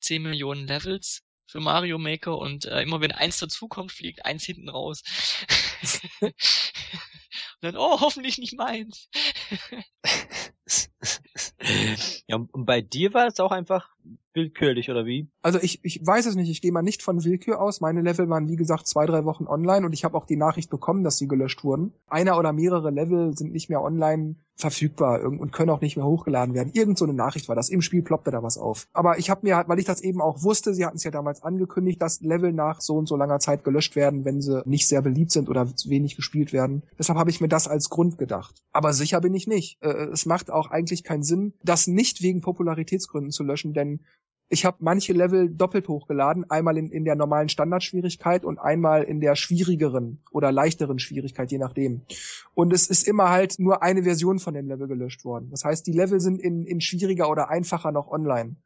[0.00, 4.68] 10 Millionen Levels für Mario Maker und äh, immer wenn eins dazukommt, fliegt eins hinten
[4.68, 5.04] raus.
[6.20, 6.32] Und
[7.60, 9.08] dann, oh, hoffentlich nicht meins.
[12.26, 13.88] ja, und bei dir war es auch einfach
[14.36, 15.28] willkürlich, oder wie?
[15.42, 17.80] Also ich, ich weiß es nicht, ich gehe mal nicht von Willkür aus.
[17.80, 20.70] Meine Level waren, wie gesagt, zwei, drei Wochen online und ich habe auch die Nachricht
[20.70, 21.94] bekommen, dass sie gelöscht wurden.
[22.06, 26.54] Einer oder mehrere Level sind nicht mehr online verfügbar und können auch nicht mehr hochgeladen
[26.54, 26.70] werden.
[26.72, 27.68] Irgend so eine Nachricht war das.
[27.68, 28.88] Im Spiel ploppte da was auf.
[28.94, 31.42] Aber ich habe mir, weil ich das eben auch wusste, sie hatten es ja damals
[31.42, 35.02] angekündigt, dass Level nach so und so langer Zeit gelöscht werden, wenn sie nicht sehr
[35.02, 36.82] beliebt sind oder wenig gespielt werden.
[36.98, 38.62] Deshalb habe ich mir das als Grund gedacht.
[38.72, 39.76] Aber sicher bin ich nicht.
[39.82, 44.00] Äh, es macht auch eigentlich keinen Sinn, das nicht wegen Popularitätsgründen zu löschen, denn
[44.48, 49.20] ich habe manche Level doppelt hochgeladen, einmal in, in der normalen Standardschwierigkeit und einmal in
[49.20, 52.02] der schwierigeren oder leichteren Schwierigkeit, je nachdem.
[52.54, 55.50] Und es ist immer halt nur eine Version von dem Level gelöscht worden.
[55.50, 58.56] Das heißt, die Level sind in, in schwieriger oder einfacher noch online.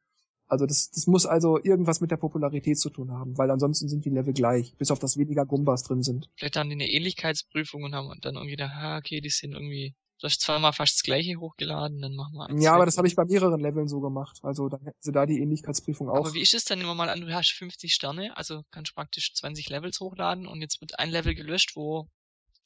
[0.49, 4.05] Also das, das muss also irgendwas mit der Popularität zu tun haben, weil ansonsten sind
[4.05, 6.29] die Level gleich, bis auf das weniger Gumbas drin sind.
[6.35, 9.95] Vielleicht haben die eine Ähnlichkeitsprüfung und haben dann irgendwie gedacht, ah, okay, die sind irgendwie
[10.21, 12.63] Du hast zweimal fast das gleiche hochgeladen, dann machen wir eins.
[12.63, 14.39] Ja, aber das habe ich bei mehreren Leveln so gemacht.
[14.43, 16.17] Also dann hätten sie da die Ähnlichkeitsprüfung auch.
[16.17, 19.33] Aber wie ist es dann immer mal an, du hast 50 Sterne, also kannst praktisch
[19.35, 22.07] 20 Levels hochladen und jetzt wird ein Level gelöscht, wo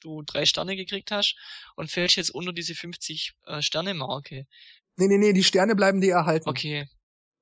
[0.01, 1.37] du drei Sterne gekriegt hast
[1.77, 4.45] und fällst jetzt unter diese 50 äh, Sterne Marke.
[4.97, 6.49] Nee, nee, nee, die Sterne bleiben dir erhalten.
[6.49, 6.87] Okay.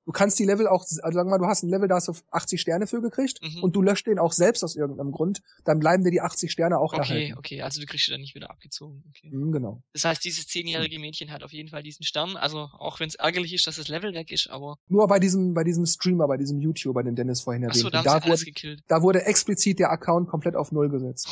[0.06, 2.08] Du kannst die Level auch, also sagen wir mal, du hast ein Level, da hast
[2.08, 3.62] du 80 Sterne für gekriegt mhm.
[3.62, 6.78] und du löscht den auch selbst aus irgendeinem Grund, dann bleiben dir die 80 Sterne
[6.78, 7.32] auch okay, erhalten.
[7.38, 9.02] Okay, okay, also du kriegst sie dann nicht wieder abgezogen.
[9.08, 9.30] Okay.
[9.34, 9.82] Mhm, genau.
[9.92, 13.14] Das heißt, dieses zehnjährige Mädchen hat auf jeden Fall diesen Stern, also auch wenn es
[13.14, 14.76] ärgerlich ist, dass das Level weg ist, aber...
[14.88, 18.02] Nur bei diesem, bei diesem Streamer, bei diesem YouTuber, den Dennis vorhin erwähnt Achso, da,
[18.02, 21.28] da, wurde, da wurde explizit der Account komplett auf Null gesetzt.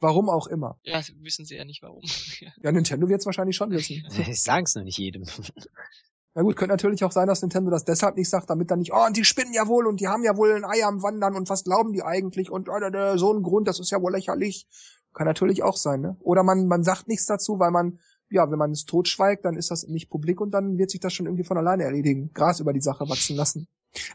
[0.00, 0.80] Warum auch immer.
[0.82, 2.02] Ja, wissen sie ja nicht warum.
[2.62, 4.04] ja, Nintendo wird es wahrscheinlich schon wissen.
[4.18, 5.24] Ich sag's nur nicht jedem.
[6.34, 8.92] Na gut, könnte natürlich auch sein, dass Nintendo das deshalb nicht sagt, damit dann nicht,
[8.94, 11.36] oh, und die spinnen ja wohl und die haben ja wohl ein Ei am Wandern
[11.36, 14.66] und was glauben die eigentlich und oh, so ein Grund, das ist ja wohl lächerlich.
[15.12, 16.16] Kann natürlich auch sein, ne?
[16.20, 17.98] Oder man, man sagt nichts dazu, weil man,
[18.32, 21.12] ja, wenn man es totschweigt, dann ist das nicht publik und dann wird sich das
[21.12, 22.30] schon irgendwie von alleine erledigen.
[22.34, 23.68] Gras über die Sache wachsen lassen.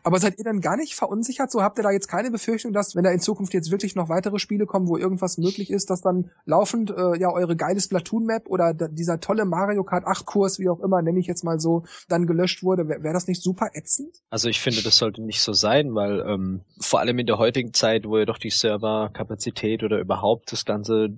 [0.04, 1.52] Aber seid ihr denn gar nicht verunsichert?
[1.52, 4.10] So habt ihr da jetzt keine Befürchtung, dass, wenn da in Zukunft jetzt wirklich noch
[4.10, 8.48] weitere Spiele kommen, wo irgendwas möglich ist, dass dann laufend äh, ja eure geile Splatoon-Map
[8.48, 12.26] oder dieser tolle Mario Kart 8-Kurs, wie auch immer, nenne ich jetzt mal so, dann
[12.26, 12.88] gelöscht wurde?
[12.88, 14.16] Wäre wär das nicht super ätzend?
[14.30, 17.74] Also ich finde, das sollte nicht so sein, weil ähm, vor allem in der heutigen
[17.74, 21.10] Zeit, wo ja doch die Serverkapazität oder überhaupt das Ganze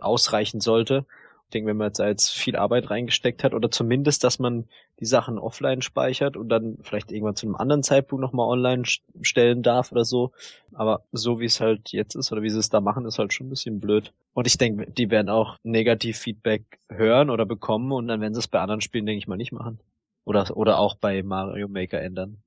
[0.00, 1.06] ausreichen sollte,
[1.48, 4.66] denke, wenn man jetzt als viel Arbeit reingesteckt hat oder zumindest, dass man
[5.00, 8.82] die Sachen offline speichert und dann vielleicht irgendwann zu einem anderen Zeitpunkt nochmal online
[9.22, 10.32] stellen darf oder so.
[10.72, 13.32] Aber so wie es halt jetzt ist oder wie sie es da machen, ist halt
[13.32, 14.12] schon ein bisschen blöd.
[14.34, 18.48] Und ich denke, die werden auch Negativ-Feedback hören oder bekommen und dann werden sie es
[18.48, 19.80] bei anderen Spielen, denke ich mal, nicht machen.
[20.24, 22.42] Oder, oder auch bei Mario Maker ändern.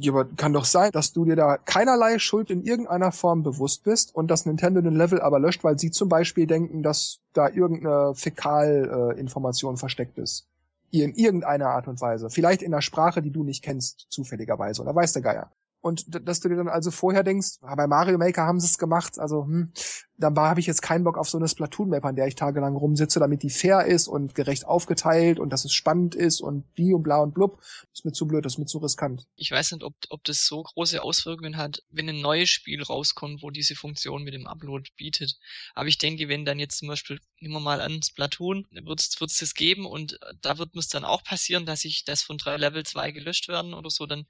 [0.00, 3.84] Ja, aber kann doch sein, dass du dir da keinerlei Schuld in irgendeiner Form bewusst
[3.84, 7.48] bist und dass Nintendo den Level aber löscht, weil sie zum Beispiel denken, dass da
[7.48, 10.46] irgendeine Fäkalinformation äh, versteckt ist.
[10.90, 12.28] In irgendeiner Art und Weise.
[12.28, 14.82] Vielleicht in einer Sprache, die du nicht kennst, zufälligerweise.
[14.82, 15.50] Oder weiß der Geier.
[15.80, 18.78] Und dass du dir dann also vorher denkst, ah, bei Mario Maker haben sie es
[18.78, 19.72] gemacht, also hm,
[20.18, 23.20] dann habe ich jetzt keinen Bock auf so eine Splatoon-Map, an der ich tagelang rumsitze,
[23.20, 27.04] damit die fair ist und gerecht aufgeteilt und dass es spannend ist und die und
[27.04, 27.62] bla und blub.
[27.92, 29.26] ist mir zu blöd, das ist mir zu riskant.
[29.36, 33.42] Ich weiß nicht, ob, ob das so große Auswirkungen hat, wenn ein neues Spiel rauskommt,
[33.42, 35.38] wo diese Funktion mit dem Upload bietet.
[35.76, 39.38] Aber ich denke, wenn dann jetzt zum Beispiel, nehmen wir mal an, Splatoon, wird es
[39.38, 42.84] das geben und da wird es dann auch passieren, dass ich das von drei Level
[42.84, 44.26] 2 gelöscht werden oder so, dann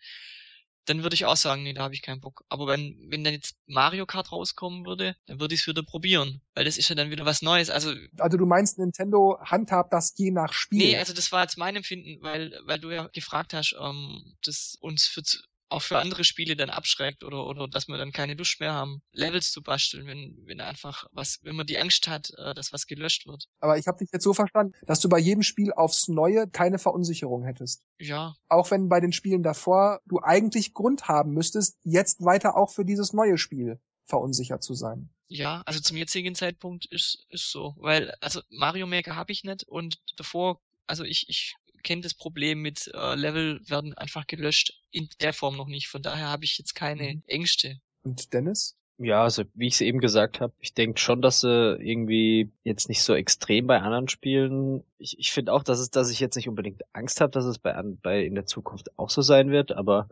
[0.88, 2.44] dann würde ich auch sagen, nee, da habe ich keinen Bock.
[2.48, 6.40] Aber wenn, wenn dann jetzt Mario Kart rauskommen würde, dann würde ich es wieder probieren.
[6.54, 7.70] Weil das ist ja dann wieder was Neues.
[7.70, 10.78] Also, also du meinst, Nintendo handhabt das je nach Spiel?
[10.78, 14.76] Nee, also das war jetzt mein Empfinden, weil, weil du ja gefragt hast, ähm, das
[14.80, 15.22] uns für
[15.68, 19.02] auch für andere Spiele dann abschreckt oder, oder dass wir dann keine Lust mehr haben,
[19.12, 22.86] Levels zu basteln, wenn, wenn einfach was, wenn man die Angst hat, äh, dass was
[22.86, 23.46] gelöscht wird.
[23.60, 26.78] Aber ich habe dich jetzt so verstanden, dass du bei jedem Spiel aufs Neue keine
[26.78, 27.82] Verunsicherung hättest.
[27.98, 28.34] Ja.
[28.48, 32.84] Auch wenn bei den Spielen davor du eigentlich Grund haben müsstest, jetzt weiter auch für
[32.84, 35.10] dieses neue Spiel verunsichert zu sein.
[35.28, 39.64] Ja, also zum jetzigen Zeitpunkt ist ist so, weil also Mario Maker habe ich nicht
[39.64, 41.56] und davor also ich ich
[41.88, 45.88] kenne das Problem mit äh, Level werden einfach gelöscht in der Form noch nicht.
[45.88, 47.22] Von daher habe ich jetzt keine mhm.
[47.26, 47.80] Ängste.
[48.02, 48.76] Und Dennis?
[48.98, 52.90] Ja, also wie ich es eben gesagt habe, ich denke schon, dass sie irgendwie jetzt
[52.90, 54.84] nicht so extrem bei anderen Spielen.
[54.98, 57.58] Ich, ich finde auch, dass es, dass ich jetzt nicht unbedingt Angst habe, dass es
[57.58, 60.08] bei, bei in der Zukunft auch so sein wird, aber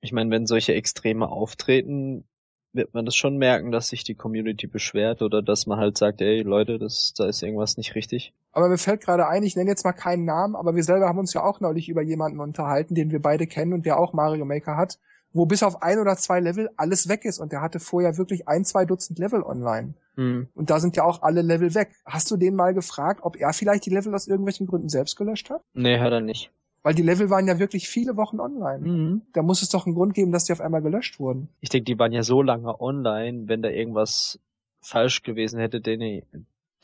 [0.00, 2.24] ich meine, wenn solche Extreme auftreten,
[2.78, 6.22] wird man das schon merken, dass sich die Community beschwert oder dass man halt sagt,
[6.22, 8.32] ey Leute, das, da ist irgendwas nicht richtig.
[8.52, 11.18] Aber mir fällt gerade ein, ich nenne jetzt mal keinen Namen, aber wir selber haben
[11.18, 14.46] uns ja auch neulich über jemanden unterhalten, den wir beide kennen und der auch Mario
[14.46, 14.98] Maker hat.
[15.32, 18.48] wo bis auf ein oder zwei Level alles weg ist und der hatte vorher wirklich
[18.48, 19.94] ein, zwei Dutzend Level online.
[20.16, 20.48] Hm.
[20.54, 21.90] Und da sind ja auch alle Level weg.
[22.04, 25.50] Hast du den mal gefragt, ob er vielleicht die Level aus irgendwelchen Gründen selbst gelöscht
[25.50, 25.62] hat?
[25.74, 26.50] Nee, hat er nicht.
[26.82, 28.78] Weil die Level waren ja wirklich viele Wochen online.
[28.78, 29.22] Mhm.
[29.32, 31.48] Da muss es doch einen Grund geben, dass die auf einmal gelöscht wurden.
[31.60, 34.38] Ich denke, die waren ja so lange online, wenn da irgendwas
[34.80, 36.22] falsch gewesen hätte, den,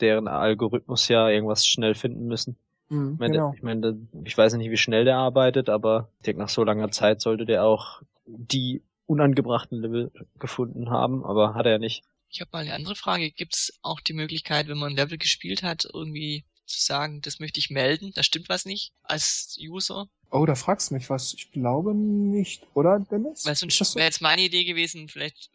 [0.01, 2.57] deren Algorithmus ja irgendwas schnell finden müssen.
[2.89, 3.53] Mhm, Ich meine, genau.
[3.55, 6.91] ich, meine, ich weiß nicht, wie schnell der arbeitet, aber ich denke, nach so langer
[6.91, 12.03] Zeit sollte der auch die unangebrachten Level gefunden haben, aber hat er nicht.
[12.29, 13.31] Ich habe mal eine andere Frage.
[13.31, 17.39] Gibt es auch die Möglichkeit, wenn man ein Level gespielt hat, irgendwie zu sagen, das
[17.39, 20.07] möchte ich melden, da stimmt was nicht als User?
[20.31, 21.33] Oh, da fragst du mich was.
[21.33, 23.45] Ich glaube nicht, oder, Dennis?
[23.45, 23.95] Weil sonst so?
[23.95, 25.49] wäre jetzt meine Idee gewesen, vielleicht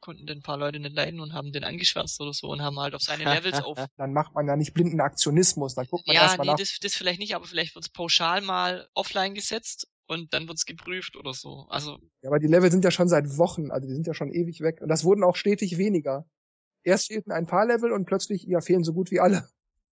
[0.00, 2.78] konnten den ein paar Leute nicht leiden und haben den angeschwärzt oder so und haben
[2.78, 3.78] halt auf seine Levels auf.
[3.96, 5.74] Dann macht man ja nicht blinden Aktionismus.
[5.74, 6.58] Dann guckt man Ja, erstmal nee, nach.
[6.58, 11.16] das, das vielleicht nicht, aber vielleicht wird's pauschal mal offline gesetzt und dann wird's geprüft
[11.16, 11.66] oder so.
[11.68, 14.32] Also, Ja, aber die Level sind ja schon seit Wochen, also die sind ja schon
[14.32, 14.80] ewig weg.
[14.80, 16.28] Und das wurden auch stetig weniger.
[16.84, 19.48] Erst fehlten ein paar Level und plötzlich, ja, fehlen so gut wie alle.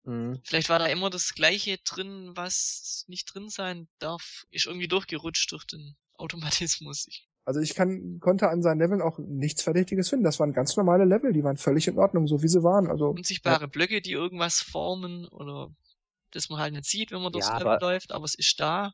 [0.05, 0.41] Mhm.
[0.43, 4.45] vielleicht war da immer das Gleiche drin, was nicht drin sein darf.
[4.51, 7.07] Ist irgendwie durchgerutscht durch den Automatismus.
[7.07, 10.25] Ich, Also ich kann, konnte an seinen Leveln auch nichts Verdächtiges finden.
[10.25, 12.87] Das waren ganz normale Level, die waren völlig in Ordnung, so wie sie waren.
[12.89, 15.69] Also unsichtbare Blöcke, die irgendwas formen oder
[16.31, 18.59] das man halt nicht sieht, wenn man durchs Ja, Level aber- läuft, aber es ist
[18.59, 18.93] da.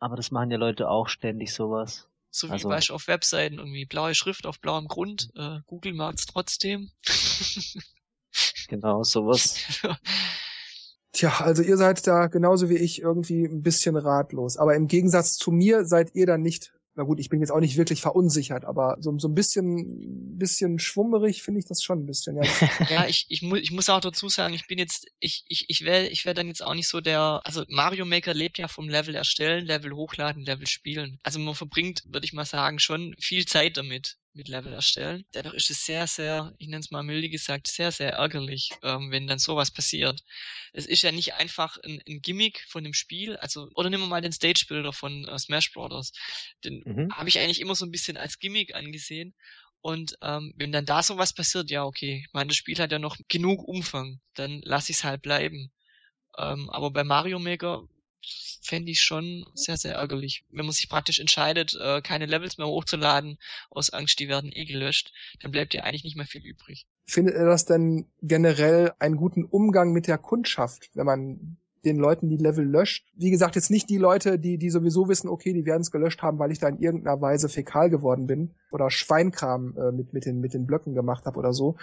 [0.00, 2.08] Aber das machen ja Leute auch ständig sowas.
[2.30, 5.30] So wie Also- weißt, auf Webseiten irgendwie blaue Schrift auf blauem Grund.
[5.36, 6.90] Äh, Google mag's trotzdem.
[8.68, 9.56] Genau, sowas.
[11.14, 14.56] Tja, also ihr seid da genauso wie ich irgendwie ein bisschen ratlos.
[14.56, 17.60] Aber im Gegensatz zu mir seid ihr dann nicht, na gut, ich bin jetzt auch
[17.60, 22.06] nicht wirklich verunsichert, aber so, so ein bisschen, bisschen schwummerig finde ich das schon ein
[22.06, 22.36] bisschen.
[22.36, 22.42] Ja.
[22.90, 25.84] Ja, ich, ich, mu ich muss auch dazu sagen, ich bin jetzt, ich, ich, ich
[25.84, 28.88] wäre ich wär dann jetzt auch nicht so der, also Mario Maker lebt ja vom
[28.88, 31.18] Level erstellen, Level hochladen, Level spielen.
[31.22, 35.24] Also man verbringt, würde ich mal sagen, schon viel Zeit damit, mit Level erstellen.
[35.32, 39.10] Dadurch ist es sehr, sehr, ich nenne es mal milde gesagt, sehr, sehr ärgerlich, ähm,
[39.10, 40.22] wenn dann sowas passiert.
[40.72, 44.08] Es ist ja nicht einfach ein, ein Gimmick von dem Spiel, also, oder nehmen wir
[44.08, 46.12] mal den Stage-Builder von äh, Smash Bros.
[46.64, 47.10] Den Mhm.
[47.10, 49.34] habe ich eigentlich immer so ein bisschen als Gimmick angesehen.
[49.80, 52.98] Und ähm, wenn dann da sowas passiert, ja, okay, ich meine, das Spiel hat ja
[52.98, 55.70] noch genug Umfang, dann lasse ich es halt bleiben.
[56.38, 57.84] Ähm, aber bei Mario Maker
[58.62, 60.44] fände ich schon sehr, sehr ärgerlich.
[60.50, 63.38] Wenn man sich praktisch entscheidet, äh, keine Levels mehr hochzuladen,
[63.70, 66.86] aus Angst, die werden eh gelöscht, dann bleibt ja eigentlich nicht mehr viel übrig.
[67.06, 72.28] Findet ihr das denn generell einen guten Umgang mit der Kundschaft, wenn man den Leuten
[72.28, 73.06] die Level löscht?
[73.14, 76.22] Wie gesagt, jetzt nicht die Leute, die, die sowieso wissen, okay, die werden es gelöscht
[76.22, 80.24] haben, weil ich da in irgendeiner Weise fäkal geworden bin oder Schweinkram äh, mit, mit,
[80.24, 81.76] den, mit den Blöcken gemacht habe oder so,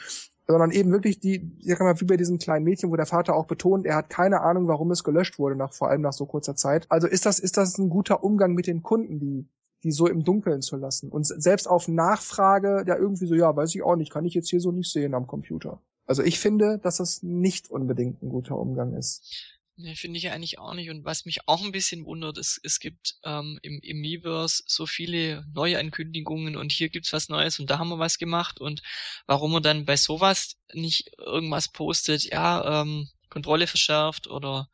[0.52, 3.36] sondern eben wirklich die, ich sag mal, wie bei diesem kleinen Mädchen, wo der Vater
[3.36, 6.26] auch betont, er hat keine Ahnung, warum es gelöscht wurde, nach, vor allem nach so
[6.26, 6.86] kurzer Zeit.
[6.90, 9.48] Also ist das, ist das ein guter Umgang mit den Kunden, die,
[9.84, 11.10] die so im Dunkeln zu lassen?
[11.10, 14.50] Und selbst auf Nachfrage, ja irgendwie so, ja, weiß ich auch nicht, kann ich jetzt
[14.50, 15.82] hier so nicht sehen am Computer.
[16.06, 19.61] Also ich finde, dass das nicht unbedingt ein guter Umgang ist.
[19.82, 20.92] Ne, finde ich eigentlich auch nicht.
[20.92, 24.86] Und was mich auch ein bisschen wundert, ist, es gibt ähm, im, im Miiverse so
[24.86, 28.84] viele neue Ankündigungen und hier gibt's was Neues und da haben wir was gemacht und
[29.26, 34.70] warum man dann bei sowas nicht irgendwas postet, ja, ähm, Kontrolle verschärft oder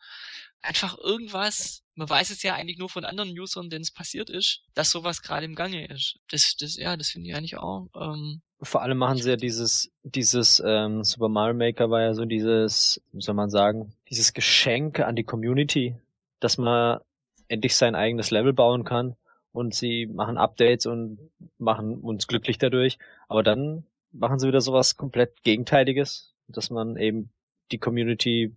[0.61, 1.83] einfach irgendwas.
[1.97, 5.23] Man weiß es ja eigentlich nur von anderen Usern, denen es passiert ist, dass sowas
[5.23, 6.19] gerade im Gange ist.
[6.29, 7.88] Das, das, ja, das finde ich eigentlich auch.
[7.95, 12.25] Ähm, Vor allem machen sie ja dieses, dieses ähm, Super Mario Maker war ja so
[12.25, 15.95] dieses, wie soll man sagen, dieses Geschenk an die Community,
[16.39, 16.99] dass man
[17.47, 19.15] endlich sein eigenes Level bauen kann
[19.51, 21.17] und sie machen Updates und
[21.57, 22.99] machen uns glücklich dadurch.
[23.27, 27.31] Aber dann machen sie wieder sowas komplett Gegenteiliges, dass man eben
[27.71, 28.55] die Community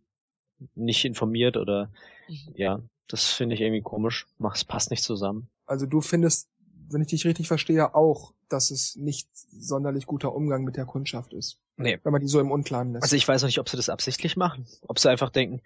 [0.74, 1.90] nicht informiert oder
[2.28, 2.54] mhm.
[2.54, 4.26] ja, das finde ich irgendwie komisch.
[4.38, 5.48] Mach, es passt nicht zusammen.
[5.66, 6.48] Also du findest,
[6.90, 11.32] wenn ich dich richtig verstehe, auch, dass es nicht sonderlich guter Umgang mit der Kundschaft
[11.32, 11.58] ist.
[11.76, 11.98] Nee.
[12.02, 13.04] Wenn man die so im Unklaren lässt.
[13.04, 14.66] Also ich weiß noch nicht, ob sie das absichtlich machen.
[14.86, 15.62] Ob sie einfach denken,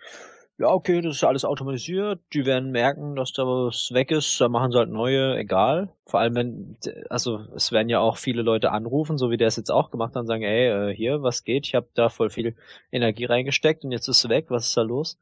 [0.57, 4.49] ja, okay, das ist alles automatisiert, die werden merken, dass da was weg ist, da
[4.49, 5.93] machen sie halt neue, egal.
[6.07, 6.77] Vor allem wenn,
[7.11, 10.15] also es werden ja auch viele Leute anrufen, so wie der es jetzt auch gemacht
[10.15, 11.67] hat, und sagen, ey, äh, hier, was geht?
[11.67, 12.55] Ich habe da voll viel
[12.93, 15.19] Energie reingesteckt und jetzt ist es weg, was ist da los?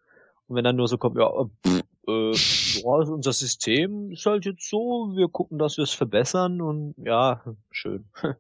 [0.49, 4.45] Und wenn dann nur so kommt, ja, äh, pff, äh, ja, unser System ist halt
[4.45, 8.07] jetzt so, wir gucken, dass wir es verbessern und ja, schön.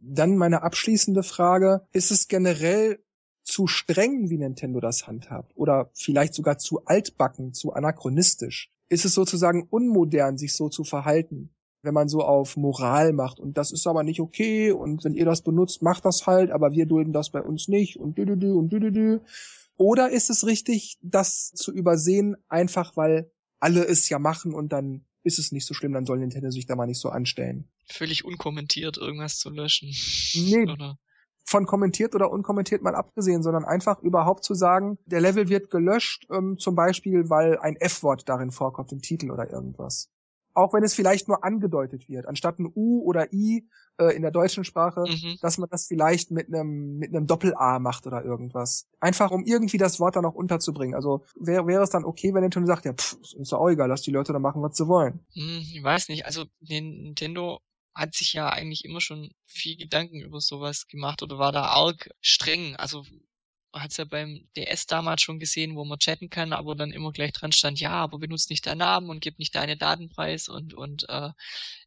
[0.00, 3.02] Dann meine abschließende Frage, ist es generell
[3.42, 5.52] zu streng, wie Nintendo das handhabt?
[5.56, 8.70] Oder vielleicht sogar zu altbacken, zu anachronistisch?
[8.88, 11.50] Ist es sozusagen unmodern, sich so zu verhalten?
[11.82, 15.24] Wenn man so auf Moral macht und das ist aber nicht okay und wenn ihr
[15.24, 18.68] das benutzt, macht das halt, aber wir dulden das bei uns nicht und düdüdü und
[18.70, 19.20] düdüdü.
[19.78, 25.06] Oder ist es richtig, das zu übersehen, einfach weil alle es ja machen und dann
[25.22, 27.68] ist es nicht so schlimm, dann soll Nintendo sich da mal nicht so anstellen.
[27.86, 29.94] Völlig unkommentiert irgendwas zu löschen.
[30.34, 30.98] Nee, oder?
[31.48, 36.26] von kommentiert oder unkommentiert mal abgesehen, sondern einfach überhaupt zu sagen, der Level wird gelöscht,
[36.30, 40.10] ähm, zum Beispiel, weil ein F-Wort darin vorkommt im Titel oder irgendwas.
[40.52, 43.66] Auch wenn es vielleicht nur angedeutet wird, anstatt ein U oder I
[43.98, 45.38] äh, in der deutschen Sprache, mhm.
[45.40, 48.88] dass man das vielleicht mit einem mit einem Doppel-A macht oder irgendwas.
[49.00, 50.94] Einfach um irgendwie das Wort dann auch unterzubringen.
[50.94, 53.88] Also wäre wäre es dann okay, wenn Nintendo sagt, ja, pff, ist doch auch egal,
[53.88, 55.20] lass die Leute da machen, was sie wollen.
[55.34, 57.60] Hm, ich weiß nicht, also Nintendo
[57.94, 62.10] hat sich ja eigentlich immer schon viel Gedanken über sowas gemacht oder war da arg
[62.20, 62.76] streng.
[62.76, 63.04] Also
[63.80, 67.12] hat es ja beim DS damals schon gesehen, wo man chatten kann, aber dann immer
[67.12, 70.74] gleich dran stand, ja, aber benutzt nicht deinen Namen und gib nicht deine Datenpreis und
[70.74, 71.30] und äh,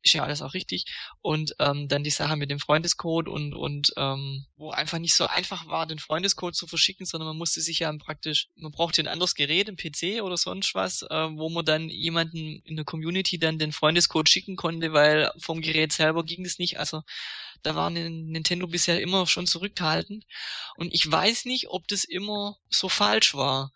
[0.03, 0.85] ist ja alles auch richtig.
[1.21, 5.27] Und ähm, dann die Sache mit dem Freundescode und und ähm, wo einfach nicht so
[5.27, 9.07] einfach war, den Freundescode zu verschicken, sondern man musste sich ja praktisch, man brauchte ein
[9.07, 13.37] anderes Gerät, ein PC oder sonst was, äh, wo man dann jemanden in der Community
[13.37, 16.79] dann den Freundescode schicken konnte, weil vom Gerät selber ging es nicht.
[16.79, 17.01] Also
[17.63, 20.25] da war Nintendo bisher immer schon zurückhaltend.
[20.75, 23.71] Und ich weiß nicht, ob das immer so falsch war.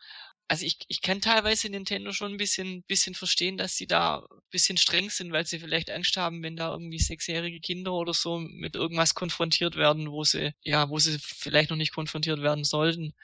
[0.47, 4.41] Also ich, ich kann teilweise Nintendo schon ein bisschen, bisschen verstehen, dass sie da ein
[4.51, 8.37] bisschen streng sind, weil sie vielleicht Angst haben, wenn da irgendwie sechsjährige Kinder oder so
[8.39, 13.15] mit irgendwas konfrontiert werden, wo sie, ja, wo sie vielleicht noch nicht konfrontiert werden sollten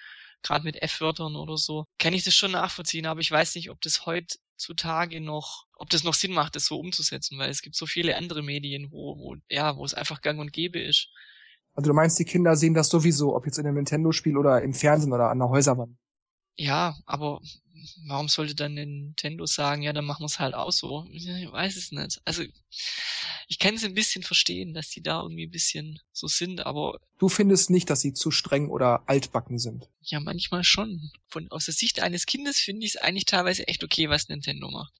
[0.44, 3.82] gerade mit F-Wörtern oder so, kann ich das schon nachvollziehen, aber ich weiß nicht, ob
[3.82, 7.86] das heutzutage noch, ob das noch Sinn macht, das so umzusetzen, weil es gibt so
[7.86, 11.10] viele andere Medien, wo, wo ja, wo es einfach gang und gäbe ist.
[11.74, 14.74] Also du meinst, die Kinder sehen das sowieso, ob jetzt in einem Nintendo-Spiel oder im
[14.74, 15.98] Fernsehen oder an der Häuserwand.
[16.58, 17.40] Ja, aber
[18.08, 21.06] warum sollte dann Nintendo sagen, ja, dann machen wir es halt auch so?
[21.12, 22.22] Ich weiß es nicht.
[22.26, 22.44] Also
[23.48, 27.00] ich kann es ein bisschen verstehen, dass die da irgendwie ein bisschen so sind, aber.
[27.18, 29.90] Du findest nicht, dass sie zu streng oder altbacken sind?
[30.02, 31.12] Ja, manchmal schon.
[31.28, 34.70] Von aus der Sicht eines Kindes finde ich es eigentlich teilweise echt okay, was Nintendo
[34.70, 34.94] macht.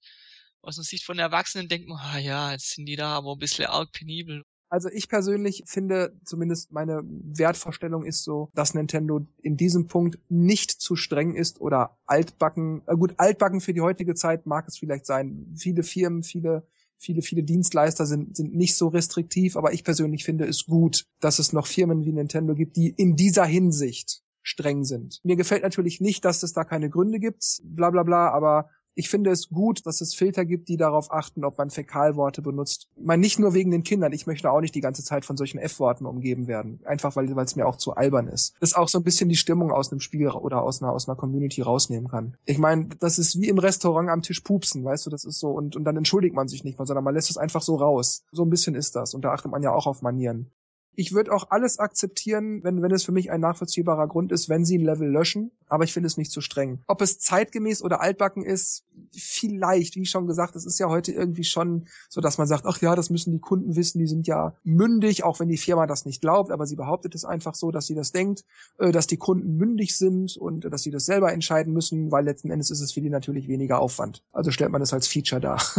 [0.62, 3.40] Aus der Sicht von Erwachsenen denkt man, ah ja, jetzt sind die da aber ein
[3.40, 4.44] bisschen arg penibel.
[4.72, 10.72] Also ich persönlich finde, zumindest meine Wertvorstellung ist so, dass Nintendo in diesem Punkt nicht
[10.72, 12.82] zu streng ist oder altbacken.
[12.88, 15.54] Äh gut, altbacken für die heutige Zeit mag es vielleicht sein.
[15.58, 16.66] Viele Firmen, viele
[16.98, 21.40] viele, viele Dienstleister sind, sind nicht so restriktiv, aber ich persönlich finde es gut, dass
[21.40, 25.20] es noch Firmen wie Nintendo gibt, die in dieser Hinsicht streng sind.
[25.24, 29.10] Mir gefällt natürlich nicht, dass es da keine Gründe gibt, bla bla bla, aber ich
[29.10, 32.90] finde es gut, dass es Filter gibt, die darauf achten, ob man Fäkalworte benutzt.
[32.96, 34.12] Ich meine, nicht nur wegen den Kindern.
[34.12, 36.82] Ich möchte auch nicht die ganze Zeit von solchen F-Worten umgeben werden.
[36.86, 38.56] Einfach weil es mir auch zu albern ist.
[38.60, 41.16] Das auch so ein bisschen die Stimmung aus einem Spiel oder aus einer, aus einer
[41.16, 42.36] Community rausnehmen kann.
[42.46, 45.50] Ich meine, das ist wie im Restaurant am Tisch pupsen, weißt du, das ist so.
[45.50, 48.24] Und, und dann entschuldigt man sich nicht mal, sondern man lässt es einfach so raus.
[48.32, 49.14] So ein bisschen ist das.
[49.14, 50.52] Und da achtet man ja auch auf Manieren.
[50.96, 54.66] Ich würde auch alles akzeptieren, wenn, wenn es für mich ein nachvollziehbarer Grund ist, wenn
[54.66, 56.80] sie ein Level löschen, aber ich finde es nicht zu streng.
[56.88, 61.46] Ob es zeitgemäß oder altbacken ist, vielleicht, wie schon gesagt, es ist ja heute irgendwie
[61.46, 64.54] schon so, dass man sagt, ach ja, das müssen die Kunden wissen, die sind ja
[64.64, 67.88] mündig, auch wenn die Firma das nicht glaubt, aber sie behauptet es einfach so, dass
[67.88, 68.44] sie das denkt,
[68.78, 72.52] äh, dass die Kunden mündig sind und dass sie das selber entscheiden müssen, weil letzten
[72.52, 74.24] Endes ist es für die natürlich weniger Aufwand.
[74.34, 75.62] Also stellt man es als Feature dar.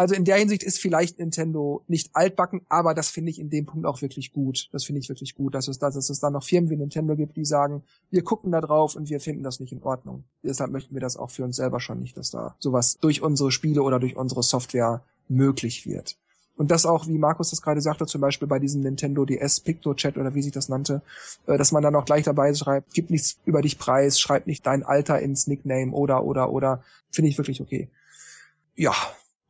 [0.00, 3.66] Also in der Hinsicht ist vielleicht Nintendo nicht altbacken, aber das finde ich in dem
[3.66, 4.68] Punkt auch wirklich gut.
[4.72, 7.36] Das finde ich wirklich gut, dass es, dass es da noch Firmen wie Nintendo gibt,
[7.36, 10.24] die sagen, wir gucken da drauf und wir finden das nicht in Ordnung.
[10.42, 13.50] Deshalb möchten wir das auch für uns selber schon nicht, dass da sowas durch unsere
[13.50, 16.16] Spiele oder durch unsere Software möglich wird.
[16.60, 19.94] Und das auch, wie Markus das gerade sagte, zum Beispiel bei diesem Nintendo DS Picto
[19.94, 21.00] Chat oder wie sich das nannte,
[21.46, 24.66] äh, dass man dann auch gleich dabei schreibt, gib nichts über dich preis, schreib nicht
[24.66, 27.88] dein Alter ins Nickname oder, oder, oder, finde ich wirklich okay.
[28.76, 28.92] Ja,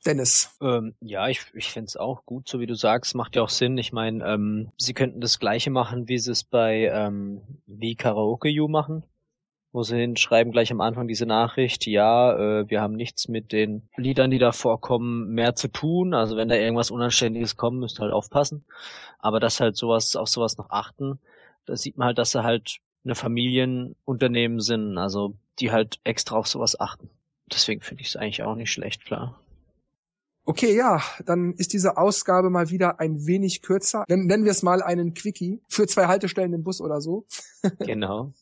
[0.06, 0.56] Dennis.
[0.62, 3.50] Ähm, ja, ich, ich finde es auch gut, so wie du sagst, macht ja auch
[3.50, 3.76] Sinn.
[3.76, 8.48] Ich meine, ähm, sie könnten das gleiche machen, wie sie es bei ähm, wie Karaoke
[8.48, 9.04] You machen,
[9.72, 13.88] wo sie hinschreiben gleich am Anfang diese Nachricht, ja, äh, wir haben nichts mit den
[13.96, 16.14] Liedern, die da vorkommen, mehr zu tun.
[16.14, 18.64] Also wenn da irgendwas Unanständiges kommt, müsst ihr halt aufpassen.
[19.18, 21.20] Aber dass halt sowas, auf sowas noch achten,
[21.66, 26.46] da sieht man halt, dass sie halt eine Familienunternehmen sind, also die halt extra auf
[26.46, 27.10] sowas achten.
[27.52, 29.38] Deswegen finde ich es eigentlich auch nicht schlecht, klar.
[30.50, 34.04] Okay, ja, dann ist diese Ausgabe mal wieder ein wenig kürzer.
[34.08, 37.24] Nennen wir es mal einen Quickie für zwei Haltestellen im Bus oder so.
[37.78, 38.32] Genau.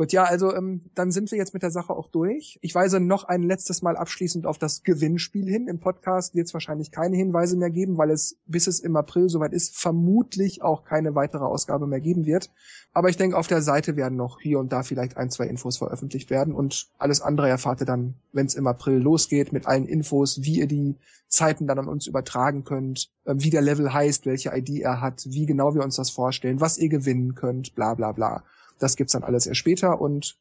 [0.00, 2.58] Gut, ja, also ähm, dann sind wir jetzt mit der Sache auch durch.
[2.62, 5.68] Ich weise noch ein letztes Mal abschließend auf das Gewinnspiel hin.
[5.68, 9.28] Im Podcast wird es wahrscheinlich keine Hinweise mehr geben, weil es, bis es im April
[9.28, 12.50] soweit ist, vermutlich auch keine weitere Ausgabe mehr geben wird.
[12.94, 15.76] Aber ich denke, auf der Seite werden noch hier und da vielleicht ein, zwei Infos
[15.76, 19.84] veröffentlicht werden und alles andere erfahrt ihr dann, wenn es im April losgeht, mit allen
[19.84, 20.96] Infos, wie ihr die
[21.28, 25.26] Zeiten dann an uns übertragen könnt, äh, wie der Level heißt, welche ID er hat,
[25.26, 28.44] wie genau wir uns das vorstellen, was ihr gewinnen könnt, bla bla bla.
[28.80, 30.36] Das gibt's dann alles erst später und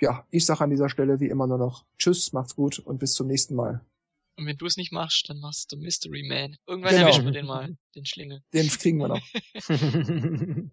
[0.00, 3.14] ja, ich sage an dieser Stelle wie immer nur noch Tschüss, macht's gut und bis
[3.14, 3.84] zum nächsten Mal.
[4.36, 6.56] Und wenn du es nicht machst, dann machst du Mystery Man.
[6.66, 7.02] Irgendwann Genau.
[7.08, 8.42] erwischen wir den mal, den Schlingel.
[8.54, 9.20] Den kriegen wir noch.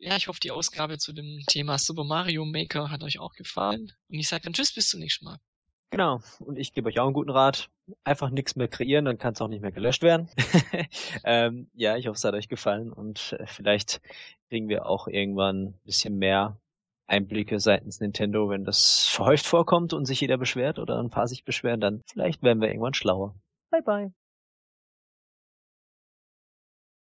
[0.00, 3.90] Ja, ich hoffe, die Ausgabe zu dem Thema Super Mario Maker hat euch auch gefallen.
[4.08, 5.40] Und ich sage dann Tschüss, bis zum nächsten Mal.
[5.90, 6.20] Genau.
[6.40, 7.70] Und ich gebe euch auch einen guten Rat.
[8.04, 10.28] Einfach nichts mehr kreieren, dann kann es auch nicht mehr gelöscht werden.
[11.24, 14.02] ähm, ja, ich hoffe, es hat euch gefallen und äh, vielleicht
[14.50, 16.58] kriegen wir auch irgendwann ein bisschen mehr
[17.06, 21.44] Einblicke seitens Nintendo, wenn das verhäuft vorkommt und sich jeder beschwert oder ein paar sich
[21.44, 23.34] beschweren, dann vielleicht werden wir irgendwann schlauer.
[23.70, 24.12] Bye bye.